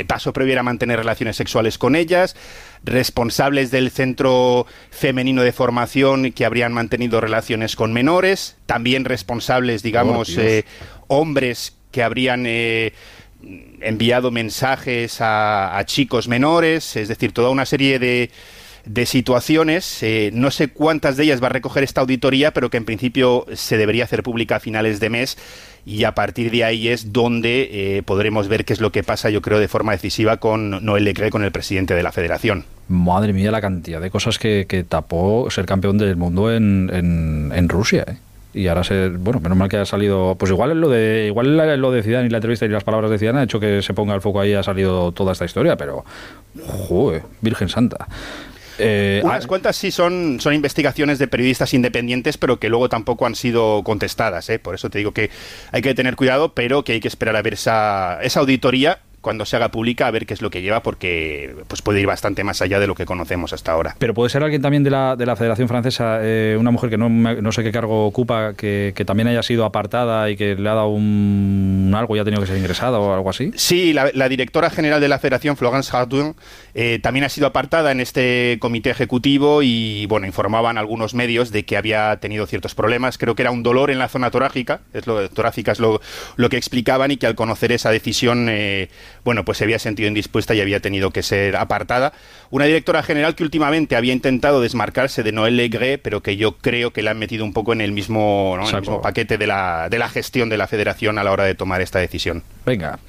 paso 0.07 0.31
previo 0.31 0.57
a 0.59 0.63
mantener 0.63 0.97
relaciones 0.97 1.35
sexuales 1.35 1.77
con 1.77 1.95
ellas, 1.97 2.35
responsables 2.83 3.71
del 3.71 3.91
centro 3.91 4.65
femenino 4.89 5.41
de 5.41 5.51
formación 5.51 6.31
que 6.31 6.45
habrían 6.45 6.73
mantenido 6.73 7.21
relaciones 7.21 7.75
con 7.75 7.93
menores, 7.93 8.57
también 8.65 9.05
responsables, 9.05 9.83
digamos, 9.83 10.37
eh, 10.37 10.65
hombres 11.07 11.75
que 11.91 12.03
habrían 12.03 12.45
eh, 12.45 12.93
enviado 13.81 14.31
mensajes 14.31 15.17
a 15.19 15.81
chicos 15.85 16.27
menores, 16.27 16.95
es 16.95 17.07
decir, 17.07 17.31
toda 17.31 17.49
una 17.49 17.65
serie 17.65 17.99
de 17.99 18.31
de 18.85 19.05
situaciones. 19.05 20.03
Eh, 20.03 20.31
no 20.33 20.51
sé 20.51 20.69
cuántas 20.69 21.17
de 21.17 21.23
ellas 21.23 21.41
va 21.41 21.47
a 21.47 21.51
recoger 21.51 21.83
esta 21.83 22.01
auditoría, 22.01 22.51
pero 22.51 22.69
que 22.69 22.77
en 22.77 22.85
principio 22.85 23.45
se 23.53 23.77
debería 23.77 24.03
hacer 24.03 24.23
pública 24.23 24.57
a 24.57 24.59
finales 24.59 24.99
de 24.99 25.09
mes 25.09 25.37
y 25.85 26.05
a 26.05 26.13
partir 26.13 26.51
de 26.51 26.63
ahí 26.63 26.87
es 26.87 27.11
donde 27.11 27.97
eh, 27.97 28.03
podremos 28.03 28.47
ver 28.47 28.65
qué 28.65 28.73
es 28.73 28.81
lo 28.81 28.91
que 28.91 29.03
pasa, 29.03 29.29
yo 29.29 29.41
creo, 29.41 29.59
de 29.59 29.67
forma 29.67 29.91
decisiva 29.91 30.37
con 30.37 30.83
Noel 30.83 31.03
Leclerc, 31.03 31.31
con 31.31 31.43
el 31.43 31.51
presidente 31.51 31.93
de 31.93 32.03
la 32.03 32.11
federación. 32.11 32.65
Madre 32.87 33.33
mía, 33.33 33.51
la 33.51 33.61
cantidad 33.61 33.99
de 33.99 34.09
cosas 34.09 34.39
que, 34.39 34.85
tapó 34.87 35.49
ser 35.49 35.65
campeón 35.65 35.97
del 35.97 36.15
mundo 36.15 36.53
en, 36.53 36.89
en, 36.91 37.69
Rusia. 37.69 38.05
¿eh? 38.07 38.17
y 38.53 38.67
ahora 38.67 38.83
se 38.83 39.09
bueno 39.09 39.39
menos 39.39 39.57
mal 39.57 39.67
que 39.67 39.77
ha 39.77 39.85
salido 39.85 40.35
pues 40.37 40.51
igual 40.51 40.79
lo 40.79 40.87
de 40.87 41.25
igual 41.25 41.57
lo 41.57 41.91
de 41.91 42.03
Zidane 42.03 42.27
y 42.27 42.29
la 42.29 42.37
entrevista 42.37 42.65
y 42.65 42.69
las 42.69 42.83
palabras 42.83 43.09
de 43.09 43.17
Zidane 43.17 43.39
ha 43.39 43.43
hecho 43.43 43.59
que 43.59 43.81
se 43.81 43.95
ponga 43.95 44.13
el 44.13 44.21
foco 44.21 44.41
ahí 44.41 44.53
ha 44.53 44.61
salido 44.61 45.11
toda 45.11 45.31
esta 45.31 45.45
historia 45.45 45.75
pero 45.75 46.05
joder, 46.87 47.23
Virgen 47.41 47.69
Santa 47.69 48.07
eh, 48.79 49.21
Unas 49.23 49.47
cuantas 49.47 49.75
sí 49.75 49.91
son, 49.91 50.39
son 50.39 50.53
investigaciones 50.53 51.19
de 51.19 51.27
periodistas 51.27 51.73
independientes, 51.73 52.37
pero 52.37 52.59
que 52.59 52.69
luego 52.69 52.89
tampoco 52.89 53.25
han 53.25 53.35
sido 53.35 53.83
contestadas. 53.83 54.49
¿eh? 54.49 54.59
Por 54.59 54.75
eso 54.75 54.89
te 54.89 54.97
digo 54.99 55.11
que 55.11 55.29
hay 55.71 55.81
que 55.81 55.93
tener 55.93 56.15
cuidado, 56.15 56.53
pero 56.53 56.83
que 56.83 56.93
hay 56.93 56.99
que 56.99 57.07
esperar 57.07 57.35
a 57.35 57.41
ver 57.41 57.53
esa, 57.53 58.19
esa 58.21 58.39
auditoría 58.39 58.99
cuando 59.23 59.45
se 59.45 59.55
haga 59.55 59.69
pública 59.69 60.05
a 60.05 60.11
ver 60.11 60.25
qué 60.25 60.33
es 60.33 60.41
lo 60.41 60.51
que 60.51 60.61
lleva 60.61 60.83
porque 60.83 61.55
pues 61.69 61.81
puede 61.81 62.01
ir 62.01 62.05
bastante 62.05 62.43
más 62.43 62.61
allá 62.61 62.79
de 62.79 62.87
lo 62.87 62.93
que 62.93 63.05
conocemos 63.05 63.53
hasta 63.53 63.71
ahora. 63.71 63.95
Pero 63.97 64.13
puede 64.13 64.29
ser 64.29 64.43
alguien 64.43 64.61
también 64.61 64.83
de 64.83 64.91
la, 64.91 65.15
de 65.15 65.25
la 65.25 65.37
Federación 65.37 65.69
Francesa, 65.69 66.19
eh, 66.21 66.57
una 66.59 66.71
mujer 66.71 66.89
que 66.89 66.97
no, 66.97 67.07
no, 67.09 67.51
sé 67.53 67.63
qué 67.63 67.71
cargo 67.71 68.05
ocupa, 68.05 68.53
que, 68.53 68.93
también 69.05 69.27
haya 69.29 69.41
sido 69.41 69.63
apartada 69.63 70.29
y 70.29 70.35
que 70.35 70.55
le 70.55 70.69
ha 70.69 70.73
dado 70.73 70.89
un 70.89 71.91
algo 71.95 72.15
y 72.15 72.19
ha 72.19 72.23
tenido 72.25 72.41
que 72.41 72.47
ser 72.47 72.57
ingresada 72.57 72.99
o 72.99 73.13
algo 73.13 73.29
así. 73.29 73.51
Sí, 73.55 73.93
la, 73.93 74.29
directora 74.29 74.69
general 74.69 74.99
de 74.99 75.07
la 75.07 75.19
Federación, 75.19 75.55
Florence 75.55 75.89
Hardun, 75.91 76.35
eh, 76.73 76.99
también 77.01 77.23
ha 77.23 77.29
sido 77.29 77.47
apartada 77.47 77.91
en 77.91 78.01
este 78.01 78.57
comité 78.59 78.89
ejecutivo 78.89 79.61
y 79.63 80.05
bueno, 80.07 80.27
informaban 80.27 80.77
algunos 80.77 81.13
medios 81.13 81.51
de 81.51 81.63
que 81.63 81.77
había 81.77 82.17
tenido 82.17 82.45
ciertos 82.45 82.75
problemas. 82.75 83.17
Creo 83.17 83.35
que 83.35 83.43
era 83.43 83.51
un 83.51 83.63
dolor 83.63 83.89
en 83.89 83.99
la 83.99 84.09
zona 84.09 84.31
torácica, 84.31 84.81
es 84.93 85.07
lo, 85.07 85.29
torácica 85.29 85.71
es 85.71 85.79
lo, 85.79 86.01
lo 86.35 86.49
que 86.49 86.57
explicaban 86.57 87.11
y 87.11 87.17
que 87.17 87.27
al 87.27 87.35
conocer 87.35 87.71
esa 87.71 87.89
decisión 87.89 88.47
eh, 88.49 88.89
bueno, 89.23 89.45
pues 89.45 89.57
se 89.57 89.63
había 89.63 89.79
sentido 89.79 90.07
indispuesta 90.07 90.53
y 90.53 90.61
había 90.61 90.79
tenido 90.79 91.11
que 91.11 91.23
ser 91.23 91.55
apartada. 91.55 92.13
Una 92.49 92.65
directora 92.65 93.03
general 93.03 93.35
que 93.35 93.43
últimamente 93.43 93.95
había 93.95 94.13
intentado 94.13 94.61
desmarcarse 94.61 95.23
de 95.23 95.31
Noël 95.31 95.57
Legre, 95.57 95.97
pero 95.97 96.21
que 96.21 96.37
yo 96.37 96.57
creo 96.57 96.91
que 96.91 97.01
la 97.01 97.11
han 97.11 97.19
metido 97.19 97.45
un 97.45 97.53
poco 97.53 97.73
en 97.73 97.81
el 97.81 97.91
mismo, 97.91 98.57
en 98.59 98.67
el 98.67 98.81
mismo 98.81 99.01
paquete 99.01 99.37
de 99.37 99.47
la, 99.47 99.89
de 99.89 99.99
la 99.99 100.09
gestión 100.09 100.49
de 100.49 100.57
la 100.57 100.67
federación 100.67 101.17
a 101.17 101.23
la 101.23 101.31
hora 101.31 101.45
de 101.45 101.55
tomar 101.55 101.81
esta 101.81 101.99
decisión. 101.99 102.43
Venga. 102.65 102.99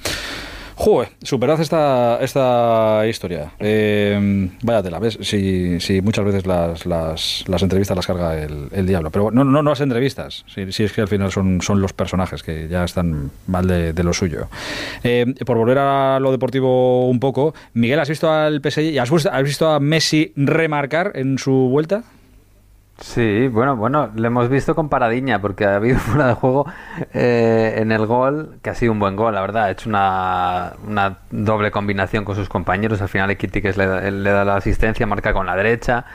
Joder, 0.77 1.09
superad 1.23 1.59
esta, 1.61 2.19
esta 2.21 3.07
historia. 3.07 3.53
Eh, 3.59 4.49
váyatela, 4.61 4.99
¿ves? 4.99 5.17
Si, 5.21 5.79
si 5.79 6.01
muchas 6.01 6.25
veces 6.25 6.45
las, 6.45 6.85
las, 6.85 7.45
las, 7.47 7.63
entrevistas 7.63 7.95
las 7.95 8.05
carga 8.05 8.37
el, 8.37 8.67
el, 8.71 8.85
diablo. 8.85 9.09
Pero 9.09 9.31
no, 9.31 9.45
no, 9.45 9.63
no 9.63 9.69
las 9.69 9.79
entrevistas. 9.79 10.43
Si, 10.53 10.71
si, 10.73 10.83
es 10.83 10.91
que 10.91 11.01
al 11.01 11.07
final 11.07 11.31
son, 11.31 11.61
son 11.61 11.81
los 11.81 11.93
personajes 11.93 12.43
que 12.43 12.67
ya 12.67 12.83
están 12.83 13.31
mal 13.47 13.67
de, 13.67 14.03
lo 14.03 14.13
suyo. 14.13 14.49
Eh, 15.03 15.33
por 15.45 15.57
volver 15.57 15.77
a 15.77 16.19
lo 16.19 16.31
deportivo 16.31 17.09
un 17.09 17.21
poco, 17.21 17.55
Miguel, 17.73 17.99
¿has 17.99 18.09
visto 18.09 18.29
al 18.29 18.61
PSG? 18.61 18.99
¿Has, 18.99 19.25
¿Has 19.27 19.43
visto 19.43 19.69
a 19.69 19.79
Messi 19.79 20.33
remarcar 20.35 21.13
en 21.15 21.37
su 21.37 21.51
vuelta? 21.51 22.03
Sí, 22.99 23.49
bueno, 23.49 23.75
bueno, 23.75 24.09
lo 24.15 24.27
hemos 24.27 24.47
visto 24.47 24.73
con 24.73 24.87
paradiña 24.87 25.41
porque 25.41 25.65
ha 25.65 25.75
habido 25.75 25.99
fuera 25.99 26.27
de 26.27 26.33
juego 26.33 26.65
eh, 27.13 27.75
en 27.77 27.91
el 27.91 28.05
gol, 28.05 28.57
que 28.61 28.69
ha 28.69 28.75
sido 28.75 28.93
un 28.93 28.99
buen 28.99 29.15
gol, 29.15 29.35
la 29.35 29.41
verdad. 29.41 29.65
Ha 29.65 29.71
hecho 29.71 29.89
una, 29.89 30.73
una 30.87 31.17
doble 31.29 31.71
combinación 31.71 32.23
con 32.23 32.35
sus 32.35 32.47
compañeros. 32.47 33.01
Al 33.01 33.09
final, 33.09 33.29
Equitiques 33.31 33.75
le, 33.75 34.11
le 34.11 34.29
da 34.29 34.45
la 34.45 34.55
asistencia, 34.55 35.05
marca 35.05 35.33
con 35.33 35.45
la 35.45 35.55
derecha. 35.55 36.05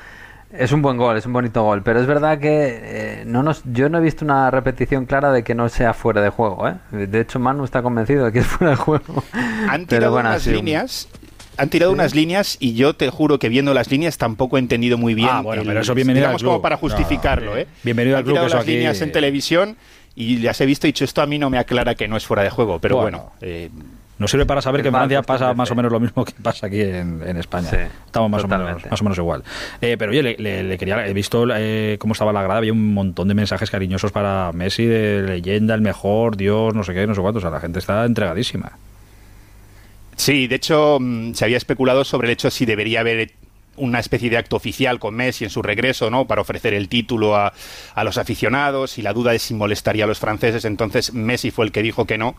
Es 0.53 0.73
un 0.73 0.83
buen 0.83 0.97
gol, 0.97 1.17
es 1.17 1.27
un 1.27 1.33
bonito 1.33 1.63
gol, 1.63 1.83
pero 1.85 2.01
es 2.01 2.07
verdad 2.09 2.41
que 2.41 2.81
eh, 2.83 3.25
no 3.25 3.45
nos, 3.45 3.63
yo 3.67 3.89
no 3.89 3.99
he 3.99 4.01
visto 4.01 4.25
una 4.25 4.51
repetición 4.51 5.07
clara 5.07 5.31
de 5.31 5.45
que 5.45 5.55
no 5.55 5.69
sea 5.69 5.95
fuera 5.95 6.21
de 6.23 6.31
juego. 6.31 6.67
¿eh? 6.67 6.75
De 6.91 7.21
hecho, 7.21 7.39
Manu 7.39 7.63
está 7.63 7.83
convencido 7.83 8.25
de 8.25 8.33
que 8.33 8.41
es 8.41 8.47
fuera 8.47 8.71
de 8.71 8.77
juego. 8.77 9.23
Han 9.69 9.87
tirado 9.87 10.19
unas 10.19 10.45
líneas 10.47 11.09
han 11.57 11.69
tirado 11.69 11.93
unas 11.93 12.15
líneas 12.15 12.57
y 12.61 12.75
yo 12.75 12.95
te 12.95 13.11
juro 13.11 13.39
que 13.39 13.49
viendo 13.49 13.75
las 13.75 13.91
líneas 13.91 14.19
tampoco 14.19 14.57
he 14.57 14.61
entendido 14.61 14.99
muy 14.99 15.15
bien. 15.15 15.29
Ah, 15.31 15.41
bueno, 15.43 15.63
pero 15.65 15.81
eso 15.81 15.95
bienvenido 15.95 16.29
al 16.29 16.37
club. 16.37 16.49
como 16.49 16.63
para 16.63 16.77
justificarlo, 16.77 17.57
¿eh? 17.57 17.67
Bienvenido 17.83 18.17
al 18.17 18.25
club. 18.25 18.39
Han 18.39 18.47
tirado 18.47 18.59
las 18.59 18.67
líneas 18.67 19.01
en 19.01 19.13
televisión 19.13 19.77
y 20.15 20.39
las 20.39 20.61
he 20.61 20.67
visto 20.67 20.87
y 20.87 20.91
dicho 20.91 21.05
esto 21.05 21.23
a 21.23 21.27
mí 21.27 21.39
no 21.39 21.51
me 21.51 21.59
aclara 21.59 21.95
que 21.95 22.09
no 22.09 22.17
es 22.17 22.27
fuera 22.27 22.43
de 22.43 22.51
juego, 22.51 22.79
pero 22.79 22.97
bueno. 22.97 23.33
Eh, 23.41 23.71
nos 24.21 24.31
sirve 24.31 24.45
para 24.45 24.61
saber 24.61 24.83
que 24.83 24.89
en 24.89 24.95
Francia 24.95 25.23
pasa 25.23 25.55
más 25.55 25.71
o 25.71 25.75
menos 25.75 25.91
lo 25.91 25.99
mismo 25.99 26.27
que 26.27 26.35
pasa 26.43 26.67
aquí 26.67 26.83
en, 26.83 27.37
España. 27.39 27.71
Estamos 28.05 28.31
más 28.31 28.45
o, 28.45 28.49
menos, 28.49 28.85
más 28.91 29.01
o 29.01 29.05
menos 29.05 29.17
igual. 29.17 29.43
Eh, 29.81 29.97
pero 29.99 30.11
oye, 30.11 30.23
le, 30.23 30.77
quería, 30.77 31.07
he 31.07 31.15
visto 31.15 31.47
eh, 31.55 31.97
cómo 31.99 32.13
estaba 32.13 32.31
la 32.31 32.43
grada, 32.43 32.59
había 32.59 32.75
un 32.75 32.93
montón 32.93 33.29
de 33.29 33.35
mensajes 33.35 33.71
cariñosos 33.71 34.13
para 34.13 34.53
Messi, 34.53 34.85
de 34.85 35.23
leyenda, 35.23 35.75
el 35.75 35.81
mejor, 35.81 36.37
Dios, 36.37 36.75
no 36.75 36.85
sé 36.85 36.93
qué, 36.93 37.07
no 37.07 37.15
sé 37.15 37.23
cuánto. 37.23 37.39
O 37.39 37.41
sea, 37.41 37.49
la 37.49 37.61
gente 37.61 37.79
está 37.79 38.05
entregadísima. 38.05 38.73
Sí, 40.21 40.49
de 40.49 40.57
hecho 40.57 40.99
mm, 41.01 41.33
se 41.33 41.47
había 41.47 41.57
especulado 41.57 42.05
sobre 42.05 42.29
el 42.29 42.33
hecho 42.33 42.51
si 42.51 42.67
debería 42.67 43.01
haber 43.01 43.33
una 43.77 44.01
especie 44.01 44.29
de 44.29 44.37
acto 44.37 44.55
oficial 44.57 44.99
con 44.99 45.15
Messi 45.15 45.45
en 45.45 45.51
su 45.51 45.63
regreso, 45.63 46.11
¿no? 46.11 46.27
Para 46.27 46.43
ofrecer 46.43 46.75
el 46.75 46.91
título 46.91 47.37
a, 47.37 47.55
a 47.95 48.05
los 48.05 48.19
aficionados 48.19 48.99
y 48.99 49.03
la 49.03 49.15
duda 49.15 49.33
es 49.33 49.41
si 49.41 49.55
molestaría 49.55 50.05
a 50.05 50.07
los 50.07 50.19
franceses. 50.19 50.67
Entonces 50.67 51.15
Messi 51.15 51.51
fue 51.51 51.65
el 51.65 51.73
que 51.73 51.83
dijo 51.83 52.05
que 52.05 52.19
no 52.19 52.37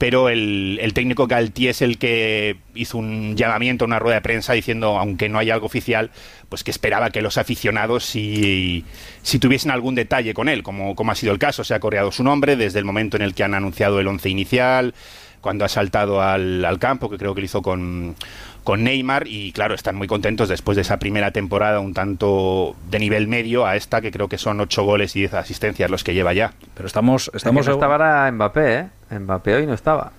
pero 0.00 0.30
el, 0.30 0.78
el, 0.80 0.94
técnico 0.94 1.26
Galtier 1.26 1.72
es 1.72 1.82
el 1.82 1.98
que 1.98 2.56
hizo 2.74 2.96
un 2.96 3.36
llamamiento, 3.36 3.84
una 3.84 3.98
rueda 3.98 4.14
de 4.14 4.22
prensa 4.22 4.54
diciendo, 4.54 4.98
aunque 4.98 5.28
no 5.28 5.38
haya 5.38 5.52
algo 5.52 5.66
oficial, 5.66 6.10
pues 6.48 6.64
que 6.64 6.70
esperaba 6.70 7.10
que 7.10 7.20
los 7.20 7.36
aficionados 7.36 8.06
si, 8.06 8.86
si 9.20 9.38
tuviesen 9.38 9.70
algún 9.70 9.94
detalle 9.94 10.32
con 10.32 10.48
él, 10.48 10.62
como, 10.62 10.94
como 10.96 11.12
ha 11.12 11.14
sido 11.14 11.34
el 11.34 11.38
caso. 11.38 11.64
Se 11.64 11.74
ha 11.74 11.80
coreado 11.80 12.12
su 12.12 12.24
nombre 12.24 12.56
desde 12.56 12.78
el 12.78 12.86
momento 12.86 13.18
en 13.18 13.22
el 13.22 13.34
que 13.34 13.44
han 13.44 13.52
anunciado 13.52 14.00
el 14.00 14.08
once 14.08 14.30
inicial, 14.30 14.94
cuando 15.42 15.66
ha 15.66 15.68
saltado 15.68 16.22
al, 16.22 16.64
al 16.64 16.78
campo, 16.78 17.10
que 17.10 17.18
creo 17.18 17.34
que 17.34 17.42
lo 17.42 17.44
hizo 17.44 17.60
con, 17.60 18.16
con 18.64 18.84
Neymar 18.84 19.26
y 19.26 19.52
claro, 19.52 19.74
están 19.74 19.96
muy 19.96 20.06
contentos 20.06 20.48
después 20.48 20.76
de 20.76 20.82
esa 20.82 20.98
primera 20.98 21.30
temporada 21.30 21.80
un 21.80 21.94
tanto 21.94 22.76
de 22.90 22.98
nivel 22.98 23.28
medio 23.28 23.66
a 23.66 23.76
esta 23.76 24.00
que 24.00 24.10
creo 24.10 24.28
que 24.28 24.38
son 24.38 24.60
ocho 24.60 24.84
goles 24.84 25.16
y 25.16 25.20
diez 25.20 25.34
asistencias 25.34 25.90
los 25.90 26.04
que 26.04 26.14
lleva 26.14 26.32
ya. 26.32 26.52
Pero 26.74 26.86
estamos... 26.86 27.30
estamos 27.34 27.66
no 27.66 27.72
estaba 27.72 28.30
Mbappé, 28.30 28.78
¿eh? 29.10 29.18
Mbappé 29.18 29.54
hoy 29.56 29.66
no 29.66 29.74
estaba. 29.74 30.12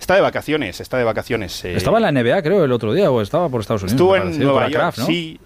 Está 0.00 0.14
de 0.14 0.20
vacaciones, 0.20 0.80
está 0.80 0.98
de 0.98 1.04
vacaciones. 1.04 1.64
Eh. 1.64 1.76
Estaba 1.76 1.98
en 1.98 2.02
la 2.02 2.12
NBA, 2.12 2.42
creo, 2.42 2.64
el 2.64 2.72
otro 2.72 2.92
día, 2.92 3.10
o 3.10 3.22
estaba 3.22 3.48
por 3.48 3.60
Estados 3.60 3.82
Unidos. 3.82 3.94
Estuvo 3.94 4.16
en 4.16 4.38
Nueva 4.38 4.68
York, 4.68 4.94
sí. 5.06 5.40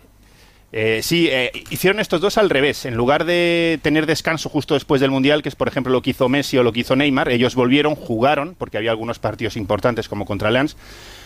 Eh, 0.70 1.00
sí, 1.02 1.28
eh, 1.30 1.50
hicieron 1.70 1.98
estos 1.98 2.20
dos 2.20 2.36
al 2.36 2.50
revés. 2.50 2.84
En 2.84 2.94
lugar 2.94 3.24
de 3.24 3.78
tener 3.82 4.04
descanso 4.04 4.48
justo 4.48 4.74
después 4.74 5.00
del 5.00 5.10
Mundial, 5.10 5.42
que 5.42 5.48
es 5.48 5.54
por 5.54 5.68
ejemplo 5.68 5.92
lo 5.92 6.02
que 6.02 6.10
hizo 6.10 6.28
Messi 6.28 6.58
o 6.58 6.62
lo 6.62 6.72
que 6.72 6.80
hizo 6.80 6.94
Neymar, 6.94 7.30
ellos 7.30 7.54
volvieron, 7.54 7.94
jugaron, 7.94 8.54
porque 8.58 8.76
había 8.76 8.90
algunos 8.90 9.18
partidos 9.18 9.56
importantes 9.56 10.08
como 10.08 10.26
contra 10.26 10.50
Lens, 10.50 10.76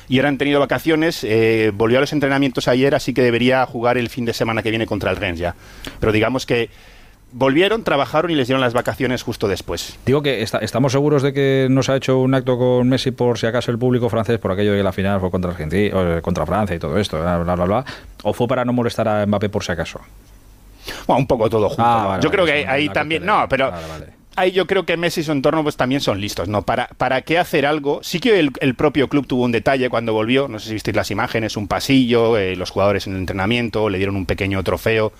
y 0.09 0.19
eran 0.19 0.39
tenido 0.39 0.61
vacaciones, 0.61 1.27
volvió 1.75 1.99
a 1.99 2.01
los 2.01 2.13
entrenamientos 2.13 2.69
ayer, 2.69 2.95
así 2.95 3.15
que 3.15 3.23
debería 3.23 3.65
jugar 3.67 3.99
el 3.99 4.09
fin 4.09 4.25
de 4.25 4.33
semana 4.33 4.63
que 4.63 4.71
viene 4.71 4.87
contra 4.87 5.11
el 5.11 5.17
Rennes 5.17 5.41
ya. 5.41 5.55
Pero 6.01 6.13
digamos 6.13 6.47
que 6.47 6.71
volvieron, 7.35 7.83
trabajaron 7.83 8.31
y 8.31 8.35
les 8.35 8.47
dieron 8.47 8.61
las 8.61 8.75
vacaciones 8.75 9.23
justo 9.23 9.49
después. 9.49 9.99
Digo 10.05 10.23
que 10.23 10.43
estamos 10.43 10.93
seguros 10.93 11.23
de 11.23 11.33
que 11.33 11.67
no 11.71 11.83
se 11.83 11.93
ha 11.93 11.97
hecho 11.97 12.19
un 12.19 12.35
acto 12.35 12.59
con 12.59 12.87
Messi 12.89 13.11
por 13.11 13.39
si 13.39 13.47
acaso 13.47 13.71
el 13.71 13.79
público 13.79 14.11
francés, 14.11 14.39
por 14.39 14.53
aquello 14.53 14.73
de 14.73 14.79
que 14.79 14.85
la 14.85 14.93
final 14.93 15.19
fue 15.19 15.31
contra 15.31 15.51
Argentina, 15.51 16.21
contra 16.21 16.45
Francia 16.45 16.77
y 16.77 16.79
todo 16.79 16.99
esto, 16.99 17.19
bla, 17.19 17.39
bla, 17.39 17.55
bla, 17.55 17.85
o 18.23 18.35
fue 18.35 18.47
para 18.47 18.67
no 18.67 18.75
molestar 18.75 19.09
a 19.09 19.25
Mbappé 19.25 19.49
por 19.49 19.65
si 19.65 19.73
acaso. 19.73 19.99
Bueno, 21.07 21.21
un 21.21 21.27
poco 21.27 21.49
todo 21.49 21.69
junto. 21.69 21.85
Ah, 21.85 22.19
yo 22.21 22.31
creo 22.31 22.45
que 22.45 22.67
ahí 22.67 22.91
también, 22.91 23.25
no, 23.25 23.47
pero 23.49 23.73
ahí 24.37 24.53
yo 24.53 24.67
creo 24.67 24.85
que 24.85 24.97
Messi 24.97 25.21
y 25.21 25.25
su 25.25 25.33
entorno 25.33 25.63
pues 25.63 25.77
también 25.77 26.01
son 26.01 26.21
listos, 26.21 26.49
¿no? 26.49 26.63
¿Para, 26.63 26.89
para 26.97 27.23
qué 27.23 27.39
hacer 27.39 27.67
algo? 27.67 28.01
Sí 28.03 28.21
que 28.21 28.39
el, 28.39 28.75
propio 28.75 29.09
club 29.09 29.27
tuvo 29.27 29.45
un 29.45 29.53
detalle 29.53 29.91
cuando 29.91 30.13
volvió, 30.13 30.49
no 30.49 30.59
sé 30.59 30.69
si 30.69 30.75
visteis 30.75 30.97
las 30.97 31.11
imágenes, 31.11 31.57
un 31.57 31.69
pasillo, 31.69 32.37
eh, 32.39 32.57
los 32.57 32.71
jugadores 32.71 33.07
en 33.07 33.15
el 33.15 33.21
entrenamiento, 33.21 33.89
le 33.89 33.99
dieron 33.99 34.17
un 34.17 34.27
pequeño 34.27 34.63
trofeo 34.63 35.13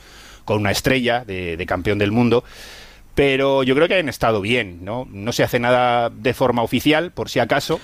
con 0.45 0.59
una 0.59 0.71
estrella 0.71 1.25
de, 1.25 1.63
campeón 1.67 1.99
del 1.99 2.13
mundo 2.13 2.45
pero 3.15 3.63
yo 3.63 3.75
creo 3.75 3.89
que 3.89 3.99
han 3.99 4.09
estado 4.09 4.41
bien, 4.41 4.87
¿no? 4.87 5.07
No 5.13 5.33
se 5.33 5.43
hace 5.43 5.61
nada 5.61 6.09
de 6.09 6.33
forma 6.33 6.63
oficial, 6.63 7.11
por 7.11 7.29
si 7.29 7.41
acaso, 7.41 7.79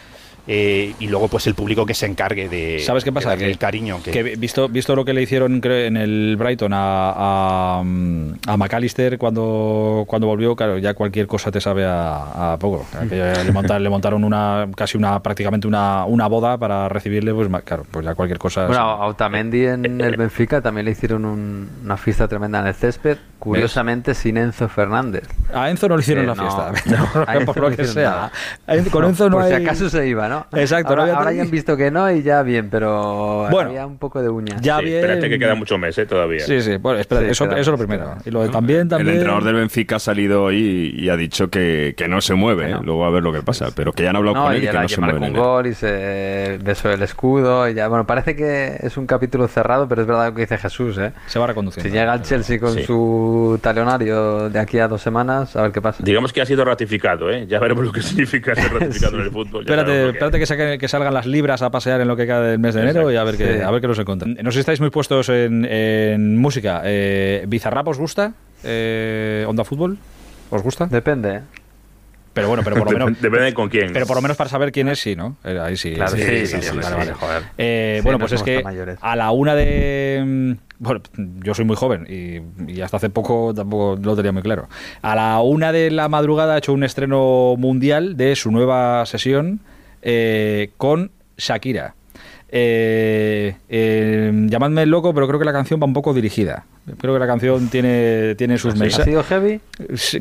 eh, 0.51 0.95
y 0.99 1.09
luego 1.09 1.29
pues 1.29 1.47
el 1.47 1.55
público 1.55 1.85
que 1.85 1.93
se 1.93 2.07
encargue 2.07 2.49
de 2.49 2.79
¿Sabes 2.79 3.05
qué 3.05 3.13
pasa? 3.13 3.37
que, 3.37 3.45
el 3.45 3.59
cariño 3.59 4.01
que... 4.03 4.23
visto 4.37 4.67
visto 4.67 4.97
lo 4.97 5.05
que 5.05 5.13
le 5.13 5.21
hicieron 5.21 5.61
en 5.63 5.97
el 5.99 6.37
Brighton 6.39 6.73
a, 6.75 7.81
a, 7.81 8.57
McAllister 8.57 9.19
cuando 9.19 10.05
cuando 10.09 10.27
volvió 10.27 10.57
claro 10.57 10.79
ya 10.79 10.95
cualquier 10.95 11.27
cosa 11.27 11.51
te 11.51 11.61
sabe 11.61 11.85
a, 11.87 12.57
poco. 12.59 12.87
Le, 13.11 13.53
montaron, 13.53 13.83
le 13.83 13.91
montaron 13.91 14.25
una 14.25 14.67
casi 14.75 14.97
una 14.97 15.23
prácticamente 15.23 15.69
una, 15.69 16.07
una 16.07 16.27
boda 16.29 16.57
para 16.57 16.89
recibirle 16.89 17.35
pues 17.35 17.49
claro 17.65 17.85
pues 17.91 18.07
ya 18.07 18.15
cualquier 18.15 18.39
cosa 18.39 18.67
bueno 18.67 18.81
a 18.81 19.07
Otamendi 19.07 19.67
en 19.67 20.01
el 20.01 20.17
Benfica 20.17 20.63
también 20.63 20.87
le 20.87 20.93
hicieron 20.93 21.27
una 21.85 21.97
fiesta 21.99 22.27
tremenda 22.27 22.61
en 22.61 22.69
el 22.69 22.75
césped 22.75 23.19
curiosamente 23.39 24.15
sin 24.15 24.37
Enzo 24.37 24.69
Fernández. 24.69 25.29
A 25.55 25.71
Enzo 25.71 25.89
no 25.89 25.97
le 25.97 26.03
hicieron 26.03 26.27
la 26.27 26.35
fiesta 26.35 26.73
por 27.45 27.59
lo 27.59 27.71
que 27.71 27.85
sea. 27.85 28.31
con 28.91 29.05
Enzo 29.05 29.29
no 29.29 29.37
por 29.37 29.47
si 29.47 29.53
acaso 29.53 29.89
se 29.89 30.09
iba 30.09 30.29
¿no? 30.29 30.38
Exacto. 30.53 30.93
Ahora, 30.93 31.33
ya 31.33 31.43
han 31.43 31.51
visto 31.51 31.77
que 31.77 31.91
no 31.91 32.11
y 32.11 32.23
ya 32.23 32.43
bien, 32.43 32.71
pero 32.71 33.49
bueno, 33.51 33.71
había 33.71 33.87
un 33.87 33.99
poco 33.99 34.23
de 34.23 34.29
uña. 34.29 34.57
Ya 34.61 34.81
bien. 34.81 34.97
Espérate 34.97 35.29
que 35.29 35.39
queda 35.39 35.55
mucho 35.55 35.79
mes, 35.79 35.97
¿eh? 35.99 36.07
Todavía. 36.07 36.41
Sí, 36.41 36.61
sí. 36.61 36.77
Bueno, 36.77 37.01
espérate, 37.01 37.31
eso, 37.31 37.45
eso 37.45 37.57
es 37.57 37.67
lo 37.67 37.79
primero. 37.79 38.17
Y 38.25 38.31
lo 38.31 38.43
de 38.43 38.49
también, 38.49 38.89
también... 38.89 39.09
El 39.09 39.15
entrenador 39.17 39.45
del 39.45 39.55
Benfica 39.55 39.97
ha 39.97 39.99
salido 39.99 40.45
hoy 40.45 40.95
y 40.97 41.09
ha 41.09 41.17
dicho 41.17 41.49
que, 41.49 41.95
que 41.97 42.09
no 42.09 42.21
se 42.21 42.35
mueve. 42.35 42.71
¿eh? 42.71 42.77
Luego 42.83 43.05
a 43.05 43.11
ver 43.11 43.23
lo 43.23 43.33
que 43.33 43.43
pasa. 43.43 43.69
Pero 43.75 43.93
que 43.93 44.03
ya 44.03 44.11
han 44.11 44.17
hablado 44.17 44.45
con 44.45 44.53
él 44.53 44.65
y, 44.65 44.67
que 44.67 44.73
no 44.73 44.89
se 44.89 45.01
mueve. 45.01 45.19
un 45.19 45.33
gol 45.33 45.67
y 45.67 45.75
se 45.75 46.59
besó 46.63 46.91
el 46.91 47.03
escudo. 47.03 47.69
Y 47.69 47.75
ya, 47.75 47.89
bueno, 47.89 48.07
parece 48.07 48.35
que 48.35 48.77
es 48.81 48.97
un 48.97 49.07
capítulo 49.07 49.49
cerrado, 49.49 49.89
pero 49.89 50.03
es 50.03 50.07
verdad 50.07 50.29
lo 50.29 50.35
que 50.35 50.43
dice 50.43 50.59
Jesús, 50.59 50.99
¿eh? 50.99 51.13
Se 51.27 51.39
va 51.39 51.47
reconduciendo. 51.47 51.89
Si 51.89 51.97
llega 51.97 52.15
el 52.15 52.23
Chelsea 52.23 52.59
con 52.59 52.79
su 52.83 53.59
talonario 53.63 54.51
de 54.51 54.59
aquí 54.59 54.79
a 54.79 54.89
dos 54.89 55.03
semanas, 55.03 55.55
a 55.57 55.63
ver 55.63 55.73
qué 55.73 55.81
pasa. 55.81 56.03
Digamos 56.03 56.33
que 56.33 56.41
ha 56.41 56.47
sido 56.47 56.65
ratificado, 56.65 57.31
¿eh? 57.31 57.47
Ya 57.47 57.59
veremos 57.59 57.85
lo 57.85 57.93
que 57.93 58.03
significa 58.03 58.55
ser 58.55 58.73
ratificado 58.79 59.17
en 59.17 59.25
el 59.25 59.31
fútbol. 59.31 59.63
Espérate, 59.63 60.09
espérate 60.27 60.39
que, 60.39 60.79
que 60.79 60.89
salga 60.89 61.11
las 61.11 61.27
libras 61.27 61.63
a 61.63 61.71
pasear 61.71 62.01
en 62.01 62.09
lo 62.09 62.17
que 62.17 62.27
queda 62.27 62.43
del 62.43 62.59
mes 62.59 62.75
de 62.75 62.83
enero 62.83 63.11
y 63.11 63.17
a 63.17 63.25
ver 63.25 63.37
qué, 63.37 63.63
a 63.63 63.71
ver 63.71 63.81
qué 63.81 63.89
nos 63.89 63.99
encuentran. 63.99 64.37
No 64.43 64.51
sé 64.51 64.57
si 64.57 64.61
estáis 64.61 64.81
muy 64.81 64.91
puestos 64.91 65.29
en, 65.29 66.39
música. 66.39 66.83
Eh, 66.85 67.45
¿Bizarrap 67.49 67.89
os 67.89 67.99
gusta? 67.99 68.33
Eh, 68.65 69.45
¿Onda 69.49 69.65
Fútbol? 69.65 69.99
¿Os 70.51 70.63
gusta? 70.63 70.87
Depende, 70.87 71.37
¿eh? 71.37 71.41
Pero 72.39 72.49
bueno, 72.49 72.63
pero 72.63 72.77
por 72.77 72.93
lo 72.93 72.99
menos. 73.07 73.21
Depende 73.21 73.47
de 73.47 73.55
con 73.55 73.69
quién. 73.69 73.93
Pero 73.93 74.07
por 74.07 74.17
lo 74.17 74.23
menos 74.23 74.37
para 74.37 74.49
saber 74.49 74.71
quién 74.71 74.89
es, 74.89 75.01
sí, 75.01 75.17
¿no? 75.17 75.37
Eh, 75.45 75.59
ahí 75.61 75.77
sí. 75.77 75.95
Claro, 75.95 76.17
sí, 76.17 76.47
sí, 76.47 76.63
sí, 76.63 76.77
vale, 76.77 76.97
vale. 76.97 77.13
Joder. 77.13 77.43
Eh, 77.59 78.01
bueno, 78.05 78.19
pues 78.19 78.33
es 78.33 78.43
que 78.43 78.63
a 79.01 79.17
la 79.17 79.31
una 79.33 79.55
de. 79.55 80.23
Mm, 80.25 80.53
bueno, 80.79 81.01
yo 81.17 81.55
soy 81.55 81.65
muy 81.65 81.75
joven 81.75 82.07
y, 82.09 82.73
y, 82.73 82.81
hasta 82.81 82.99
hace 82.99 83.11
poco 83.11 83.53
tampoco 83.53 83.99
lo 84.01 84.15
tenía 84.15 84.31
muy 84.31 84.43
claro. 84.43 84.69
A 85.03 85.17
la 85.17 85.41
una 85.41 85.73
de 85.73 85.91
la 85.91 86.09
madrugada 86.09 86.55
ha 86.55 86.59
hecho 86.59 86.73
un 86.73 86.85
estreno 86.85 87.57
mundial 87.59 88.17
de 88.17 88.37
su 88.37 88.53
nueva 88.53 89.05
sesión 89.07 89.61
eh, 90.11 90.71
con 90.79 91.11
Shakira. 91.37 91.95
Eh, 92.51 93.55
eh, 93.69 94.33
llamadme 94.49 94.87
loco, 94.87 95.13
pero 95.13 95.27
creo 95.29 95.39
que 95.39 95.45
la 95.45 95.53
canción 95.53 95.79
va 95.83 95.85
un 95.85 95.93
poco 95.93 96.15
dirigida. 96.15 96.65
Creo 96.99 97.13
que 97.13 97.21
la 97.21 97.27
canción 97.27 97.69
tiene, 97.69 98.35
tiene 98.37 98.57
sus 98.57 98.75
mensajes. 98.75 99.01
¿Ha 99.01 99.05
sido 99.05 99.23
heavy? 99.23 99.61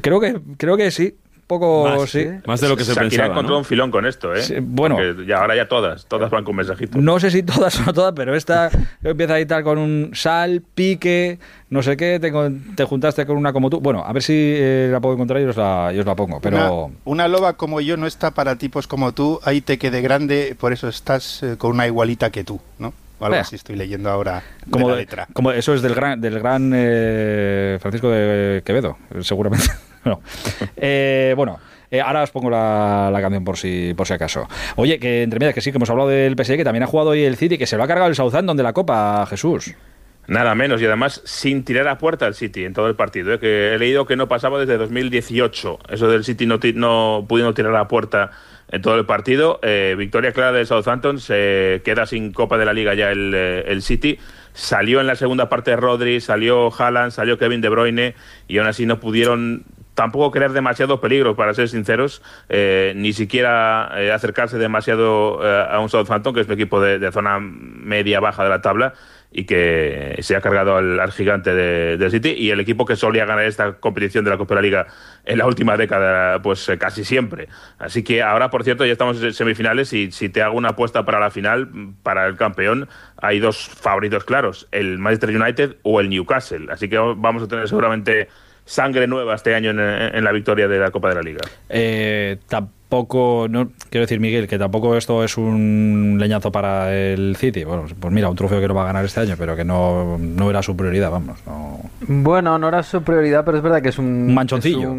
Creo 0.02 0.20
que, 0.20 0.38
creo 0.58 0.76
que 0.76 0.92
sí 0.92 1.16
poco 1.48 1.88
más, 1.88 2.10
sí. 2.10 2.28
Más 2.46 2.60
de 2.60 2.68
lo 2.68 2.76
que 2.76 2.84
se 2.84 2.94
Shakira 2.94 3.10
pensaba. 3.10 3.28
encontró 3.28 3.58
un 3.58 3.66
filón 3.66 3.90
con 3.90 4.06
esto, 4.06 4.36
¿eh? 4.36 4.60
bueno. 4.62 4.98
ya, 5.26 5.38
ahora 5.40 5.56
ya 5.56 5.68
todas, 5.68 6.06
todas 6.06 6.30
van 6.30 6.44
con 6.44 6.56
mensajitos. 6.56 7.02
No 7.02 7.20
sé 7.20 7.32
si 7.32 7.42
todas 7.44 7.80
o 7.80 7.86
no 7.86 7.94
todas, 7.94 8.14
pero 8.14 8.36
esta 8.36 8.70
empieza 9.04 9.36
a 9.36 9.38
editar 9.40 9.64
con 9.64 9.78
un 9.78 10.12
sal, 10.14 10.62
pique, 10.76 11.40
no 11.70 11.82
sé 11.82 11.96
qué, 11.96 12.20
te, 12.20 12.32
te 12.76 12.84
juntaste 12.84 13.26
con 13.26 13.38
una 13.38 13.54
como 13.54 13.70
tú. 13.70 13.80
Bueno, 13.80 14.04
a 14.06 14.12
ver 14.12 14.24
si 14.24 14.34
eh, 14.36 14.90
la 14.92 15.00
puedo 15.00 15.16
encontrar 15.16 15.42
y 15.42 15.46
os 15.46 15.56
la, 15.56 15.94
os 15.98 16.06
la 16.06 16.16
pongo. 16.16 16.40
Pero... 16.42 16.92
Una, 17.06 17.28
loba 17.28 17.54
como 17.54 17.82
yo 17.82 17.98
no 17.98 18.08
está 18.08 18.32
para 18.32 18.58
tipos 18.58 18.88
como 18.88 19.14
tú, 19.14 19.40
ahí 19.44 19.62
te 19.62 19.78
quede 19.78 20.02
grande, 20.02 20.56
por 20.60 20.74
eso 20.74 20.90
estás 20.90 21.44
eh, 21.44 21.56
con 21.58 21.72
una 21.72 21.88
igualita 21.88 22.30
que 22.30 22.44
tú, 22.44 22.60
¿no? 22.78 22.94
algo 23.20 23.40
así 23.40 23.56
estoy 23.56 23.76
leyendo 23.76 24.10
ahora 24.10 24.44
como 24.70 24.88
de 24.88 24.94
la 24.94 25.00
letra. 25.00 25.28
Como 25.34 25.52
eso 25.52 25.74
es 25.74 25.82
del 25.82 25.96
gran, 25.96 26.22
del 26.22 26.40
gran 26.40 26.72
eh, 26.76 27.78
Francisco 27.82 28.10
de 28.10 28.62
Quevedo, 28.64 28.98
seguramente. 29.22 29.68
Eh, 30.80 31.34
bueno, 31.36 31.60
eh, 31.90 32.02
ahora 32.02 32.24
os 32.24 32.32
pongo 32.32 32.50
la, 32.50 33.18
canción 33.22 33.44
por 33.44 33.58
si, 33.58 33.94
por 33.96 34.08
si 34.08 34.14
acaso. 34.14 34.48
Oye, 34.76 35.00
que 35.00 35.24
entre 35.24 35.40
medias 35.40 35.56
que 35.56 35.62
sí, 35.62 35.72
que 35.72 35.78
hemos 35.78 35.90
hablado 35.90 36.10
del 36.10 36.36
PSG, 36.36 36.58
que 36.58 36.64
también 36.64 36.84
ha 36.84 36.88
jugado 36.88 37.12
hoy 37.12 37.24
el 37.24 37.36
City, 37.36 37.58
que 37.58 37.66
se 37.66 37.78
lo 37.78 37.84
ha 37.84 37.88
cargado 37.88 38.10
el 38.10 38.16
Southampton 38.16 38.58
de 38.58 38.64
la 38.64 38.74
Copa, 38.74 39.26
Jesús. 39.28 39.76
Nada 40.28 40.56
menos, 40.56 40.82
y 40.82 40.86
además 40.86 41.22
sin 41.24 41.64
tirar 41.64 41.88
a 41.88 41.98
puerta 41.98 42.28
el 42.28 42.34
City 42.34 42.66
en 42.66 42.74
todo 42.74 42.88
el 42.88 42.96
partido. 42.96 43.34
¿eh? 43.34 43.40
Que 43.40 43.74
he 43.74 43.80
leído 43.80 44.06
que 44.06 44.18
no 44.18 44.28
pasaba 44.28 44.60
desde 44.60 44.78
2018, 44.78 45.80
eso 45.90 46.10
del 46.10 46.26
City 46.26 46.46
no, 46.46 46.60
no 46.76 47.26
pudiendo 47.28 47.54
tirar 47.54 47.76
a 47.78 47.88
puerta 47.88 48.32
en 48.70 48.82
todo 48.82 48.96
el 48.96 49.06
partido. 49.06 49.62
victoria 49.98 50.34
clara 50.34 50.52
del 50.52 50.68
Southampton, 50.68 51.20
se 51.22 51.82
queda 51.86 52.06
sin 52.06 52.34
Copa 52.34 52.58
de 52.58 52.66
la 52.66 52.74
Liga 52.74 52.94
ya 52.94 53.12
el, 53.12 53.34
el 53.34 53.82
City. 53.82 54.20
Salió 54.52 55.00
en 55.00 55.08
la 55.08 55.16
segunda 55.16 55.48
parte 55.48 55.76
Rodri, 55.78 56.20
salió 56.20 56.74
Haaland, 56.74 57.12
salió 57.12 57.38
Kevin 57.38 57.62
De 57.62 57.70
Bruyne 57.70 58.16
y 58.50 58.58
aún 58.58 58.68
así 58.68 58.86
no 58.86 59.00
pudieron 59.00 59.64
tampoco 59.98 60.30
crear 60.30 60.52
demasiados 60.52 61.00
peligros, 61.00 61.36
para 61.36 61.56
ser 61.56 61.70
sinceros, 61.70 62.22
eh, 62.50 62.94
ni 62.96 63.14
siquiera 63.14 63.92
eh, 63.98 64.12
acercarse 64.12 64.60
demasiado 64.60 65.40
eh, 65.44 65.66
a 65.72 65.80
un 65.80 65.90
Southampton, 65.90 66.36
que 66.36 66.42
es 66.42 66.48
un 66.48 66.54
equipo 66.54 66.80
de, 66.80 67.12
zona 67.12 67.40
media-baja 67.40 68.44
de 68.44 68.50
la 68.50 68.62
tabla 68.62 68.94
y 69.32 69.46
que 69.46 70.16
se 70.20 70.36
ha 70.36 70.42
cargado 70.42 70.78
al, 70.78 71.12
gigante 71.12 71.56
del 71.56 71.98
de 71.98 72.12
City 72.12 72.30
y 72.30 72.52
el 72.52 72.60
equipo 72.60 72.86
que 72.86 72.96
solía 72.96 73.26
ganar 73.26 73.46
esta 73.46 73.74
competición 73.80 74.24
de 74.24 74.30
la 74.30 74.38
Copa 74.38 74.54
de 74.54 74.56
la 74.56 74.62
Liga 74.62 74.88
en 75.26 75.40
la 75.40 75.48
última 75.48 75.76
década, 75.78 76.44
pues 76.44 76.72
casi 76.80 77.04
siempre. 77.04 77.50
Así 77.80 78.04
que 78.04 78.22
ahora, 78.22 78.52
por 78.52 78.64
cierto, 78.64 78.86
ya 78.86 78.92
estamos 78.92 79.22
en 79.24 79.34
semifinales 79.34 79.94
y 79.94 80.12
si 80.12 80.30
te 80.30 80.44
hago 80.44 80.56
una 80.56 80.70
apuesta 80.70 81.06
para 81.06 81.20
la 81.20 81.32
final, 81.32 81.72
para 82.04 82.28
el 82.28 82.38
campeón, 82.38 82.88
hay 83.20 83.40
dos 83.40 83.68
favoritos 83.68 84.26
claros, 84.26 84.68
el 84.72 85.00
Manchester 85.00 85.42
United 85.42 85.78
o 85.82 86.00
el 86.00 86.10
Newcastle. 86.10 86.68
Así 86.70 86.88
que 86.88 87.00
vamos 87.00 87.42
a 87.42 87.48
tener 87.48 87.68
seguramente 87.68 88.28
sangre 88.68 89.08
nueva 89.08 89.34
este 89.36 89.56
año 89.56 89.72
en, 89.72 90.24
la 90.24 90.32
victoria 90.32 90.68
de 90.68 90.78
la 90.78 90.92
Copa 90.92 91.10
de 91.10 91.16
la 91.16 91.22
Liga. 91.22 91.40
Eh, 91.70 92.38
tampoco, 92.48 93.48
no 93.50 93.70
quiero 93.90 94.04
decir 94.04 94.20
Miguel, 94.20 94.48
que 94.48 94.60
tampoco 94.60 94.98
esto 94.98 95.24
es 95.24 95.38
un 95.38 96.18
leñazo 96.20 96.52
para 96.52 96.94
el 96.94 97.36
City. 97.38 97.64
Bueno, 97.64 97.86
pues 98.00 98.14
mira, 98.14 98.30
un 98.30 98.36
trofeo 98.36 98.60
que 98.60 98.68
no 98.68 98.76
va 98.76 98.84
a 98.84 98.88
ganar 98.88 99.06
este 99.06 99.22
año, 99.22 99.36
pero 99.38 99.56
que 99.56 99.64
no, 99.64 100.18
no 100.20 100.50
era 100.50 100.62
su 100.62 100.76
prioridad, 100.76 101.10
vamos. 101.10 101.40
Bueno, 102.02 102.60
no 102.60 102.68
era 102.68 102.84
su 102.84 103.02
prioridad, 103.02 103.46
pero 103.46 103.58
es 103.58 103.64
verdad 103.64 103.82
que 103.82 103.90
es 103.90 103.98
un, 103.98 104.34
manchoncillo. 104.34 104.94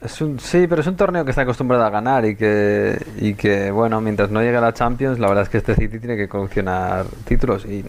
Es 0.00 0.20
un, 0.20 0.38
sí, 0.38 0.66
pero 0.68 0.80
es 0.80 0.86
un 0.86 0.96
torneo 0.96 1.24
que 1.24 1.30
está 1.30 1.42
acostumbrado 1.42 1.84
a 1.84 1.90
ganar 1.90 2.24
y 2.24 2.36
que, 2.36 3.00
y 3.20 3.34
que, 3.34 3.72
bueno, 3.72 4.00
mientras 4.00 4.30
no 4.30 4.40
llegue 4.42 4.56
a 4.56 4.60
la 4.60 4.72
Champions, 4.72 5.18
la 5.18 5.26
verdad 5.26 5.42
es 5.44 5.48
que 5.48 5.58
este 5.58 5.74
City 5.74 5.98
tiene 5.98 6.16
que 6.16 6.28
coleccionar 6.28 7.06
títulos 7.24 7.64
y 7.64 7.84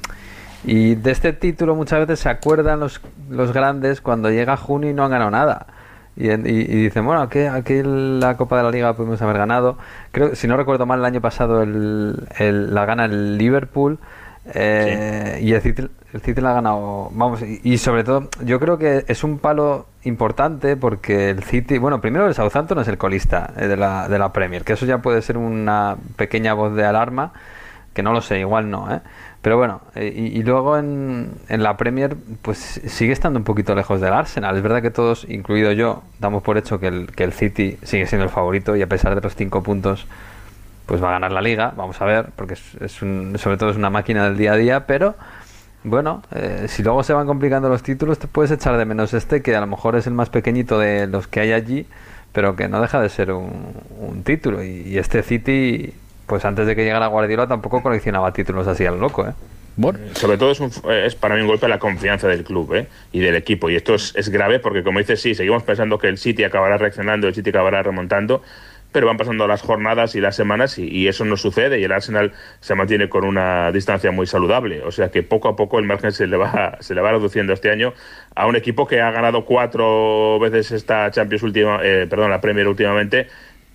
y 0.64 0.96
de 0.96 1.12
este 1.12 1.34
título 1.34 1.76
muchas 1.76 2.00
veces 2.00 2.20
se 2.20 2.30
acuerdan 2.30 2.80
los, 2.80 3.02
los 3.30 3.54
grandes 3.54 4.02
cuando 4.02 4.30
llega 4.30 4.58
junio 4.58 4.90
y 4.90 4.94
no 4.94 5.04
han 5.04 5.12
ganado 5.12 5.32
nada. 5.32 5.68
Y, 6.16 6.30
y, 6.30 6.66
dicen, 6.66 7.06
bueno, 7.06 7.22
aquí, 7.22 7.40
aquí 7.40 7.82
la 7.84 8.36
Copa 8.36 8.58
de 8.58 8.64
la 8.64 8.72
Liga 8.72 8.94
pudimos 8.94 9.22
haber 9.22 9.38
ganado. 9.38 9.78
Creo, 10.12 10.36
si 10.36 10.48
no 10.48 10.58
recuerdo 10.58 10.86
mal, 10.86 11.00
el 11.00 11.06
año 11.06 11.22
pasado 11.22 11.64
el, 11.64 12.28
el, 12.38 12.74
la 12.74 12.86
gana 12.86 13.06
el 13.06 13.38
Liverpool. 13.38 14.00
Eh, 14.54 15.40
y 15.42 15.54
el 15.54 15.62
City, 15.62 15.88
el 16.14 16.22
City 16.22 16.42
le 16.42 16.48
ha 16.48 16.54
ganado, 16.54 17.10
vamos, 17.14 17.42
y, 17.44 17.78
sobre 17.78 18.04
todo 18.04 18.30
yo 18.44 18.60
creo 18.60 18.80
que 18.80 19.06
es 19.08 19.24
un 19.24 19.38
palo 19.38 19.86
importante 20.04 20.76
porque 20.76 21.30
el 21.30 21.44
City, 21.44 21.78
bueno, 21.78 22.02
primero 22.02 22.26
el 22.28 22.34
Southampton 22.34 22.80
es 22.80 22.88
el 22.88 22.98
colista 22.98 23.54
eh, 23.58 23.68
de 23.68 23.78
la, 23.78 24.08
de 24.08 24.18
la 24.18 24.34
Premier, 24.34 24.64
que 24.64 24.74
eso 24.74 24.86
ya 24.86 25.00
puede 25.00 25.22
ser 25.22 25.38
una 25.38 25.98
pequeña 26.16 26.54
voz 26.54 26.74
de 26.74 26.86
alarma, 26.86 27.34
que 27.94 28.02
no 28.02 28.12
lo 28.12 28.22
sé, 28.22 28.40
igual 28.40 28.72
no, 28.72 28.92
¿eh? 28.92 29.02
Pero 29.42 29.56
bueno, 29.58 29.82
eh, 29.96 30.12
y, 30.34 30.44
luego 30.44 30.78
en, 30.78 31.32
en, 31.48 31.64
la 31.64 31.78
Premier, 31.78 32.18
pues 32.42 32.82
sigue 32.86 33.14
estando 33.14 33.40
un 33.40 33.46
poquito 33.46 33.74
lejos 33.74 34.02
del 34.02 34.12
Arsenal. 34.12 34.58
Es 34.58 34.62
verdad 34.62 34.82
que 34.82 34.92
todos, 34.92 35.26
incluido 35.30 35.72
yo, 35.72 36.04
damos 36.20 36.44
por 36.44 36.58
hecho 36.58 36.80
que 36.80 36.88
el, 36.88 37.34
City 37.34 37.78
sigue 37.84 38.06
siendo 38.06 38.26
el 38.26 38.32
favorito 38.32 38.76
y 38.76 38.82
a 38.82 38.88
pesar 38.88 39.16
de 39.16 39.22
los 39.22 39.36
cinco 39.36 39.64
puntos, 39.64 40.08
pues 40.86 41.02
va 41.02 41.10
a 41.10 41.12
ganar 41.12 41.32
la 41.32 41.42
liga. 41.42 41.74
Vamos 41.78 42.02
a 42.02 42.06
ver, 42.06 42.32
porque 42.36 42.56
es, 42.56 43.02
un, 43.02 43.38
sobre 43.38 43.56
todo 43.56 43.70
es 43.70 43.78
una 43.78 43.90
máquina 43.90 44.26
del 44.26 44.38
día 44.38 44.54
a 44.54 44.58
día, 44.58 44.86
pero 44.88 45.16
bueno, 45.86 46.22
eh, 46.36 46.66
si 46.68 46.84
luego 46.84 47.04
se 47.04 47.14
van 47.14 47.26
complicando 47.26 47.70
los 47.70 47.82
títulos, 47.82 48.20
te 48.20 48.28
puedes 48.28 48.52
echar 48.52 48.78
de 48.78 48.84
menos 48.84 49.14
este, 49.14 49.42
que 49.42 49.56
a 49.56 49.62
lo 49.62 49.68
mejor 49.68 49.96
es 49.96 50.06
el 50.06 50.14
más 50.14 50.30
pequeñito 50.30 50.78
de 50.78 51.08
los 51.08 51.28
que 51.28 51.40
hay 51.40 51.54
allí, 51.54 51.88
pero 52.34 52.58
que 52.58 52.68
no 52.68 52.82
deja 52.82 53.00
de 53.00 53.08
ser 53.08 53.32
un, 53.32 53.74
un 54.02 54.24
título. 54.24 54.62
y 54.66 54.98
este 54.98 55.24
City 55.24 55.94
pues 56.30 56.46
antes 56.46 56.68
de 56.68 56.76
que 56.76 56.86
llegara 56.86 57.08
Guardiola 57.08 57.48
tampoco 57.48 57.82
coleccionaba 57.82 58.32
títulos 58.32 58.68
así 58.68 58.86
al 58.86 59.00
loco, 59.00 59.28
¿eh? 59.28 59.34
Bueno. 59.76 60.00
Sobre 60.14 60.38
todo 60.38 60.52
es, 60.52 60.62
es, 60.90 61.16
para 61.16 61.36
mí 61.36 61.42
un 61.42 61.48
golpe 61.48 61.66
a 61.66 61.70
la 61.70 61.80
confianza 61.80 62.28
del 62.28 62.44
club 62.44 62.76
¿eh? 62.76 62.88
y 63.14 63.20
del 63.20 63.36
equipo. 63.36 63.70
Y 63.70 63.76
esto 63.76 63.96
es, 63.96 64.14
es, 64.16 64.28
grave 64.28 64.60
porque, 64.60 64.84
como 64.84 65.00
dices, 65.00 65.22
sí, 65.22 65.36
seguimos 65.36 65.64
pensando 65.64 65.98
que 65.98 66.08
el 66.08 66.18
City 66.18 66.44
acabará 66.44 66.78
reaccionando, 66.78 67.30
el 67.30 67.34
City 67.34 67.50
acabará 67.50 67.82
remontando, 67.82 68.42
pero 68.92 69.08
van 69.08 69.18
pasando 69.18 69.48
las 69.48 69.62
jornadas 69.62 70.16
y 70.16 70.22
las 70.22 70.36
semanas 70.36 70.78
y, 70.80 71.08
eso 71.08 71.24
no 71.24 71.38
sucede 71.38 71.80
y 71.80 71.84
el 71.84 71.92
Arsenal 71.92 72.34
se 72.60 72.76
mantiene 72.76 73.08
con 73.08 73.24
una 73.24 73.72
distancia 73.72 74.12
muy 74.12 74.26
saludable. 74.26 74.84
O 74.84 74.92
sea 74.92 75.10
que 75.10 75.24
poco 75.24 75.48
a 75.48 75.56
poco 75.56 75.80
el 75.80 75.86
margen 75.86 76.12
se 76.12 76.28
le 76.28 76.38
va, 76.38 76.78
se 76.82 76.96
le 76.96 77.02
va 77.02 77.12
reduciendo 77.12 77.54
este 77.54 77.72
año 77.72 77.94
a 78.36 78.48
un 78.48 78.56
equipo 78.56 78.88
que 78.88 79.02
ha 79.02 79.12
ganado 79.12 79.46
cuatro 79.46 80.40
veces 80.40 80.72
esta 80.72 81.12
Champions 81.12 81.44
última, 81.44 81.80
eh, 81.84 82.08
perdón, 82.10 82.32
la 82.32 82.42
Premier 82.42 82.68
últimamente 82.68 83.28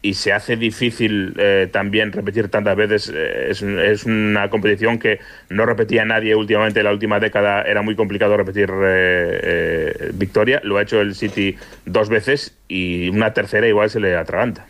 y 0.04 0.12
se 0.12 0.34
hace 0.34 0.58
difícil 0.58 1.32
eh, 1.38 1.66
también 1.72 2.12
repetir 2.12 2.48
tantas 2.48 2.76
veces. 2.76 3.10
Eh, 3.12 3.48
es, 3.50 4.04
una 4.04 4.50
competición 4.50 4.98
que 4.98 5.18
no 5.48 5.64
repetía 5.64 6.04
nadie 6.04 6.34
últimamente. 6.34 6.80
En 6.80 6.84
la 6.84 6.92
última 6.92 7.18
década 7.20 7.62
era 7.62 7.80
muy 7.80 7.96
complicado 7.96 8.36
repetir 8.36 8.70
eh, 8.70 10.10
victoria. 10.12 10.60
Lo 10.62 10.76
ha 10.76 10.82
hecho 10.82 11.00
el 11.00 11.14
City 11.14 11.56
dos 11.86 12.10
veces 12.10 12.54
y 12.68 13.08
una 13.08 13.32
tercera 13.32 13.66
igual 13.66 13.88
se 13.88 13.98
le 13.98 14.14
atraganta. 14.14 14.66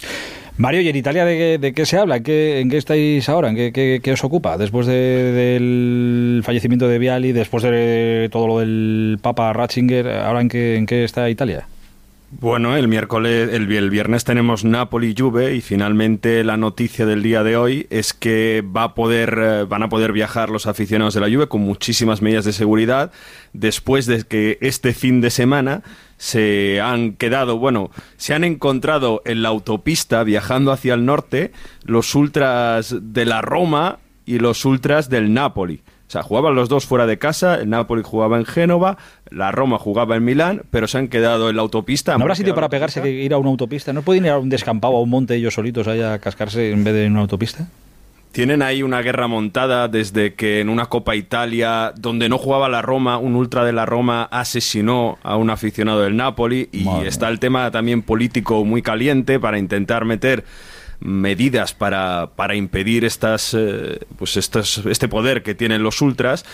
Mario, 0.57 0.83
¿y 0.83 0.89
en 0.89 0.95
Italia 0.95 1.25
de, 1.25 1.73
qué 1.75 1.85
se 1.85 1.99
habla? 1.99 2.19
¿En 2.19 2.23
qué, 2.23 2.61
¿En 2.61 2.71
qué, 2.71 2.77
estáis 2.77 3.29
ahora? 3.29 3.49
¿En 3.49 3.57
qué, 3.57 4.01
qué, 4.01 4.13
os 4.13 4.23
ocupa? 4.23 4.57
Después 4.57 4.87
del 4.87 6.43
fallecimiento 6.45 6.87
de 6.87 7.01
Viali, 7.01 7.33
después 7.33 7.65
de 7.65 8.29
todo 8.31 8.47
lo 8.47 8.59
del 8.61 9.19
Papa 9.21 9.53
Ratzinger, 9.53 10.07
¿ahora 10.07 10.43
en 10.43 10.49
qué, 10.49 10.77
en 10.77 10.87
qué 10.87 11.03
está 11.03 11.29
Italia? 11.29 11.67
Bueno, 12.41 12.77
el 12.77 12.89
miércoles, 12.89 13.51
el, 13.53 13.91
viernes 13.91 14.25
tenemos 14.25 14.65
Napoli-Juve 14.65 15.55
y 15.55 15.61
finalmente 15.61 16.43
la 16.43 16.57
noticia 16.57 17.07
del 17.07 17.23
día 17.23 17.45
de 17.45 17.57
hoy 17.57 17.87
es 17.91 18.13
que 18.13 18.65
va 18.65 18.83
a 18.83 18.95
poder, 18.95 19.39
eh, 19.41 19.65
van 19.65 19.85
a 19.85 19.89
poder 19.89 20.11
viajar 20.11 20.51
los 20.51 20.67
aficionados 20.67 21.15
de 21.15 21.21
la 21.21 21.29
Juve 21.29 21.47
con 21.47 21.61
muchísimas 21.61 22.23
medidas 22.23 22.45
de 22.45 22.53
seguridad 22.53 23.13
después 23.53 24.07
de 24.07 24.25
que 24.25 24.59
este 24.63 24.95
fin 24.95 25.21
de 25.21 25.31
semana 25.31 25.85
se 26.17 26.81
han 26.81 27.13
quedado, 27.13 27.59
bueno, 27.59 27.93
se 28.17 28.35
han 28.35 28.43
encontrado 28.43 29.23
en 29.25 29.43
la 29.43 29.51
autopista 29.51 30.25
viajando 30.25 30.73
hacia 30.73 30.95
el 30.95 31.07
norte 31.07 31.53
los 31.85 32.17
ultras 32.17 32.97
de 33.01 33.27
la 33.27 33.43
Roma 33.43 34.01
y 34.27 34.41
los 34.41 34.65
ultras 34.65 35.09
del 35.09 35.33
Napoli. 35.35 35.83
Sea, 36.15 36.23
jugaban 36.23 36.55
los 36.55 36.69
dos 36.69 36.87
fuera 36.87 37.09
de 37.09 37.19
casa, 37.19 37.57
el 37.57 37.69
Napoli 37.71 38.03
jugaba 38.05 38.39
en 38.39 38.45
Génova, 38.45 38.99
la 39.31 39.51
Roma 39.51 39.81
jugaba 39.81 40.15
en 40.15 40.25
Milán, 40.25 40.63
pero 40.71 40.87
se 40.87 40.97
han 40.97 41.09
quedado 41.09 41.51
en 41.51 41.57
la 41.57 41.63
autopista. 41.63 42.17
¿No 42.17 42.23
habrá 42.23 42.37
sitio 42.37 42.55
para 42.55 42.69
pegarse 42.69 43.03
que 43.03 43.11
ir 43.11 43.35
a 43.35 43.39
una 43.39 43.51
autopista? 43.51 43.93
¿No 43.93 44.03
pueden 44.03 44.27
ir 44.27 44.31
a 44.31 44.39
un 44.39 44.49
descampado, 44.49 44.95
a 44.95 45.01
un 45.01 45.11
monte 45.11 45.35
ellos 45.35 45.55
solitos 45.55 45.89
allá 45.89 46.15
a 46.15 46.21
cascarse 46.21 46.71
en 46.71 46.85
vez 46.85 46.95
de 46.95 47.07
en 47.07 47.13
una 47.15 47.23
autopista? 47.23 47.67
Tienen 48.31 48.63
ahí 48.63 48.85
una 48.85 49.03
guerra 49.03 49.27
montada 49.27 49.89
desde 49.89 50.35
que 50.35 50.61
en 50.61 50.69
una 50.69 50.87
Copa 50.87 51.17
Italia, 51.17 51.93
donde 51.97 52.29
no 52.29 52.39
jugaba 52.39 52.69
la 52.69 52.81
Roma, 52.81 53.19
un 53.19 53.35
ultra 53.35 53.65
de 53.65 53.73
la 53.73 53.85
Roma 53.85 54.23
asesinó 54.31 55.19
a 55.25 55.37
un 55.37 55.51
aficionado 55.51 56.03
del 56.03 56.17
Napoli 56.17 56.69
y 56.71 56.87
está 57.05 57.29
el 57.29 57.41
tema 57.41 57.73
también 57.73 58.03
político 58.03 58.65
muy 58.65 58.83
caliente 58.83 59.41
para 59.41 59.59
intentar 59.59 60.05
meter 60.05 60.45
medidas 61.05 61.75
para, 61.75 62.31
para 62.35 62.57
impedir 62.57 63.05
estas, 63.05 63.55
eh, 63.55 64.01
pues 64.19 64.37
estas, 64.37 64.79
este 64.79 65.07
poder 65.07 65.43
que 65.43 65.55
tienen 65.55 65.83
los 65.83 66.01
ultras. 66.01 66.45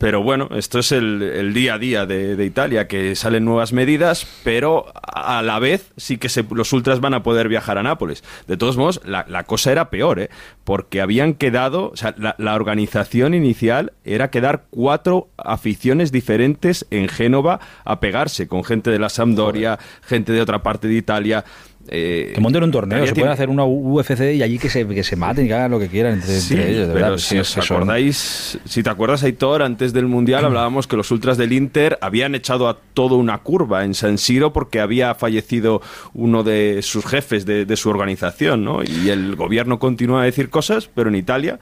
Pero 0.00 0.22
bueno, 0.22 0.48
esto 0.56 0.78
es 0.78 0.92
el, 0.92 1.52
día 1.52 1.74
a 1.74 1.78
día 1.78 2.06
de, 2.06 2.42
Italia, 2.42 2.88
que 2.88 3.14
salen 3.14 3.44
nuevas 3.44 3.74
medidas, 3.74 4.26
pero 4.44 4.86
a 4.94 5.42
la 5.42 5.58
vez 5.58 5.92
sí 5.98 6.16
que 6.16 6.28
los 6.52 6.72
ultras 6.72 7.00
van 7.00 7.12
a 7.12 7.22
poder 7.22 7.48
viajar 7.48 7.76
a 7.76 7.82
Nápoles. 7.82 8.24
De 8.48 8.56
todos 8.56 8.78
modos, 8.78 9.02
la, 9.04 9.44
cosa 9.44 9.72
era 9.72 9.90
peor, 9.90 10.18
¿eh? 10.18 10.30
porque 10.64 11.02
habían 11.02 11.34
quedado, 11.34 11.90
o 11.90 11.96
sea, 11.98 12.14
la, 12.16 12.34
la 12.38 12.54
organización 12.54 13.34
inicial 13.34 13.92
era 14.06 14.30
quedar 14.30 14.64
cuatro 14.70 15.28
aficiones 15.36 16.12
diferentes 16.12 16.86
en 16.90 17.06
Génova 17.06 17.60
a 17.84 18.00
pegarse, 18.00 18.48
con 18.48 18.64
gente 18.64 18.90
de 18.90 18.98
la 18.98 19.10
Sampdoria, 19.10 19.78
gente 20.00 20.32
de 20.32 20.40
otra 20.40 20.62
parte 20.62 20.88
de 20.88 20.94
Italia. 20.94 21.44
Eh, 21.92 22.30
que 22.32 22.40
monten 22.40 22.62
un 22.62 22.70
torneo, 22.70 23.04
se 23.04 23.14
pueden 23.14 23.32
hacer 23.32 23.48
una 23.48 23.64
UFC 23.64 24.20
y 24.36 24.42
allí 24.44 24.60
que 24.60 24.70
se, 24.70 24.86
que 24.86 25.02
se 25.02 25.16
maten 25.16 25.46
y 25.46 25.50
hagan 25.50 25.72
lo 25.72 25.80
que 25.80 25.88
quieran 25.88 26.14
entre, 26.14 26.36
ellos. 26.70 26.86
De 26.86 26.94
pero 26.94 27.18
si 27.18 27.36
os 27.36 27.58
acordáis, 27.58 28.60
si 28.64 28.84
te 28.84 28.90
acuerdas, 28.90 29.24
Aitor, 29.24 29.62
antes 29.62 29.92
del 29.92 30.06
Mundial 30.06 30.44
hablábamos 30.44 30.86
que 30.86 30.96
los 30.96 31.10
ultras 31.10 31.36
del 31.36 31.52
Inter 31.52 31.98
habían 32.00 32.36
echado 32.36 32.68
a 32.68 32.78
todo 32.94 33.16
una 33.16 33.38
curva 33.38 33.84
en 33.84 33.94
San 33.94 34.18
Siro 34.18 34.52
porque 34.52 34.78
había 34.78 35.16
fallecido 35.16 35.82
uno 36.14 36.44
de 36.44 36.80
sus 36.82 37.04
jefes 37.04 37.44
de, 37.44 37.64
de 37.66 37.76
su 37.76 37.90
organización, 37.90 38.64
¿no? 38.64 38.84
Y 38.84 39.10
el 39.10 39.34
gobierno 39.34 39.80
continúa 39.80 40.22
a 40.22 40.24
decir 40.26 40.48
cosas, 40.48 40.88
pero 40.94 41.08
en 41.08 41.16
Italia 41.16 41.58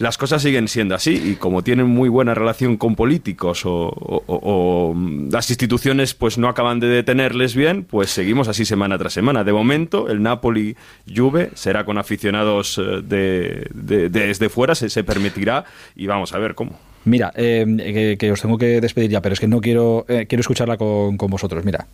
las 0.00 0.16
cosas 0.16 0.40
siguen 0.40 0.66
siendo 0.66 0.94
así 0.94 1.10
y 1.22 1.34
como 1.36 1.62
tienen 1.62 1.86
muy 1.86 2.08
buena 2.08 2.32
relación 2.32 2.78
con 2.78 2.96
políticos 2.96 3.62
o, 3.66 4.96
las 5.30 5.50
instituciones 5.50 6.14
pues 6.14 6.38
no 6.38 6.48
acaban 6.48 6.80
de 6.80 6.88
detenerles 6.88 7.54
bien, 7.54 7.84
pues 7.84 8.08
seguimos 8.08 8.48
así 8.48 8.64
semana 8.64 8.96
tras 8.96 9.12
semana. 9.12 9.44
De 9.44 9.52
momento, 9.52 10.08
el 10.08 10.22
Napoli 10.22 10.74
Juve 11.14 11.50
será 11.54 11.84
con 11.84 11.98
aficionados 11.98 12.78
eh, 12.78 13.02
de, 13.04 14.08
desde 14.08 14.48
fuera, 14.48 14.74
se, 14.74 14.88
se, 14.88 15.04
permitirá 15.04 15.66
y 15.94 16.06
vamos 16.06 16.32
a 16.32 16.38
ver 16.38 16.54
cómo. 16.54 16.78
Mira, 17.04 17.30
eh, 17.36 18.16
que, 18.18 18.32
os 18.32 18.40
tengo 18.40 18.56
que 18.56 18.80
despedir 18.80 19.10
ya, 19.10 19.20
pero 19.20 19.34
es 19.34 19.40
que 19.40 19.48
no 19.48 19.60
quiero, 19.60 20.06
eh, 20.08 20.24
quiero 20.26 20.40
escucharla 20.40 20.78
con, 20.78 21.18
con 21.18 21.30
vosotros. 21.30 21.62
Mira, 21.62 21.86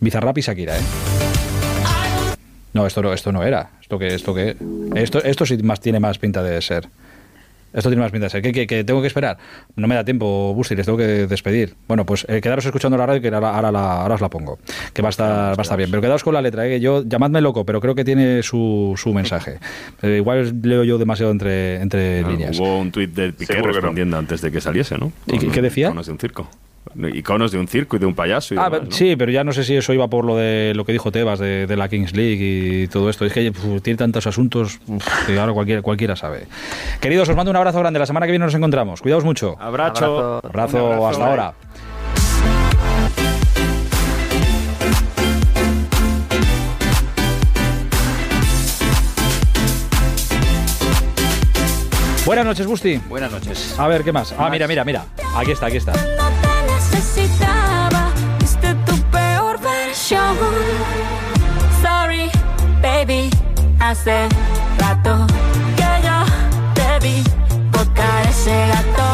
Bizarrap 0.00 0.36
y 0.36 0.42
Shakira, 0.42 0.76
¿eh? 0.76 0.82
No, 2.74 2.86
esto 2.86 3.00
no, 3.00 3.14
esto 3.14 3.32
no 3.32 3.42
era. 3.42 3.70
Esto 3.80 3.98
que, 3.98 4.14
esto 4.14 4.34
que, 4.34 4.56
esto, 4.94 5.22
esto 5.24 5.46
sí 5.46 5.56
más 5.62 5.80
tiene 5.80 6.00
más 6.00 6.18
pinta 6.18 6.42
de 6.42 6.60
ser. 6.60 6.86
Esto 7.72 7.88
tiene 7.88 8.02
más 8.02 8.10
pinta 8.10 8.26
de 8.26 8.30
ser. 8.30 8.42
¿Qué, 8.42 8.66
que 8.66 8.84
tengo 8.84 9.00
que 9.00 9.06
esperar? 9.06 9.38
No 9.76 9.86
me 9.86 9.94
da 9.94 10.04
tiempo, 10.04 10.52
Busti, 10.54 10.74
les 10.74 10.86
tengo 10.86 10.98
que 10.98 11.26
despedir. 11.26 11.74
Bueno, 11.86 12.04
pues 12.04 12.26
eh, 12.28 12.40
quedaros 12.40 12.64
escuchando 12.66 12.96
la 12.96 13.06
radio 13.06 13.20
que 13.20 13.28
ahora, 13.28 13.56
ahora, 13.56 14.14
os 14.14 14.20
la 14.20 14.28
pongo. 14.28 14.58
Que 14.92 15.02
va 15.02 15.08
a 15.08 15.10
estar, 15.10 15.58
va 15.58 15.60
a 15.60 15.62
estar 15.62 15.76
bien. 15.76 15.90
Pero 15.90 16.02
quedaos 16.02 16.24
con 16.24 16.34
la 16.34 16.42
letra, 16.42 16.66
¿eh? 16.66 16.80
yo 16.80 17.04
llamadme 17.04 17.40
loco, 17.40 17.64
pero 17.64 17.80
creo 17.80 17.94
que 17.94 18.04
tiene 18.04 18.42
su, 18.42 18.94
su 18.96 19.12
mensaje. 19.12 19.58
Eh, 20.02 20.16
igual 20.16 20.60
leo 20.62 20.82
yo 20.82 20.96
demasiado 20.96 21.30
entre, 21.30 21.80
entre 21.80 22.22
líneas. 22.22 22.58
Hubo 22.58 22.78
un 22.78 22.90
tuit 22.90 23.10
del 23.10 23.34
Piqué 23.34 23.60
respondiendo 23.60 24.16
antes 24.16 24.40
de 24.40 24.50
que 24.50 24.60
saliese, 24.60 24.96
¿no? 24.96 25.12
¿Y 25.26 25.38
qué 25.48 25.60
decía? 25.60 25.90
de 25.90 26.10
un 26.10 26.18
circo 26.18 26.48
iconos 27.12 27.52
de 27.52 27.58
un 27.58 27.68
circo 27.68 27.96
y 27.96 27.98
de 27.98 28.06
un 28.06 28.14
payaso. 28.14 28.54
ah, 28.58 28.80
sí, 28.90 29.16
pero 29.16 29.30
ya 29.30 29.44
no 29.44 29.52
sé 29.52 29.64
si 29.64 29.76
eso 29.76 29.92
iba 29.92 30.08
por 30.08 30.24
lo 30.24 30.36
de 30.36 30.72
lo 30.74 30.84
que 30.84 30.92
dijo 30.92 31.12
Tebas 31.12 31.38
de, 31.38 31.74
la 31.76 31.88
Kings 31.88 32.14
League 32.14 32.82
y 32.82 32.88
todo 32.88 33.10
esto. 33.10 33.24
Es 33.24 33.32
que 33.32 33.52
tiene 33.82 33.96
tantos 33.96 34.26
asuntos 34.26 34.80
que 35.26 35.38
ahora 35.38 35.52
cualquiera, 35.52 35.82
cualquiera 35.82 36.16
sabe. 36.16 36.46
Queridos, 37.00 37.28
os 37.28 37.36
mando 37.36 37.50
un 37.50 37.56
abrazo 37.56 37.78
grande. 37.78 37.98
La 37.98 38.06
semana 38.06 38.26
que 38.26 38.32
viene 38.32 38.44
nos 38.44 38.54
encontramos. 38.54 39.02
Cuidaos 39.02 39.24
mucho. 39.24 39.56
Abrazo. 39.60 40.40
Abrazo, 40.44 41.06
hasta 41.06 41.26
ahora. 41.26 41.54
Buenas 52.26 52.46
noches, 52.46 52.66
Busti. 52.66 52.96
Buenas 53.08 53.32
noches. 53.32 53.74
A 53.76 53.88
ver, 53.88 54.04
¿qué 54.04 54.12
más? 54.12 54.32
Ah, 54.38 54.48
mira, 54.50 54.68
mira, 54.68 54.84
mira. 54.84 55.04
Aquí 55.34 55.50
está, 55.50 55.66
aquí 55.66 55.78
está. 55.78 55.92
Necesitaba, 57.00 58.12
viste 58.38 58.74
tu 58.86 58.94
peor 59.10 59.58
versión. 59.58 60.36
Sorry, 61.82 62.30
baby, 62.82 63.30
hace 63.78 64.28
rato 64.78 65.26
que 65.78 65.90
yo 66.06 66.18
te 66.74 66.98
vi 67.00 67.24
tocar 67.72 68.26
ese 68.28 68.54
gato. 68.72 69.06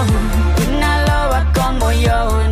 Una 0.69 1.03
loba 1.07 1.53
como 1.55 1.93
yo 1.93 2.46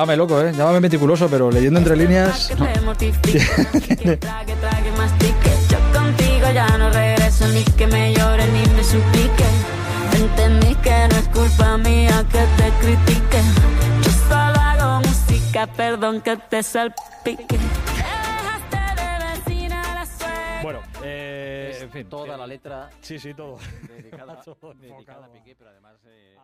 Llámame 0.00 0.16
loco, 0.16 0.40
¿eh? 0.40 0.50
Llámame 0.56 0.80
meticuloso, 0.80 1.28
pero 1.28 1.50
leyendo 1.50 1.78
entre 1.78 1.94
líneas... 1.94 2.50
No. 2.58 2.64
Yo. 2.64 2.72
Entendí 10.14 10.74
que 10.76 11.06
no 11.06 11.16
es 11.16 11.28
culpa 11.28 11.76
mía 11.76 12.24
que 12.32 12.38
te 12.38 12.70
critique. 12.80 13.42
Solo 14.26 14.58
hago 14.58 15.00
música, 15.06 15.66
perdón 15.66 16.22
que 16.22 16.34
te 16.48 16.62
salpique. 16.62 17.58
Bueno, 20.62 20.80
eh, 21.04 21.78
en 21.78 21.90
fin. 21.90 22.08
Toda 22.08 22.38
la 22.38 22.46
letra. 22.46 22.88
Sí, 23.02 23.18
sí, 23.18 23.34
todo. 23.34 23.58
Dedicada, 23.86 24.42
dedicada 24.80 25.26
a 25.26 25.30
Piqué, 25.30 25.54
pero 25.54 25.68
además. 25.68 25.96
Eh. 26.06 26.39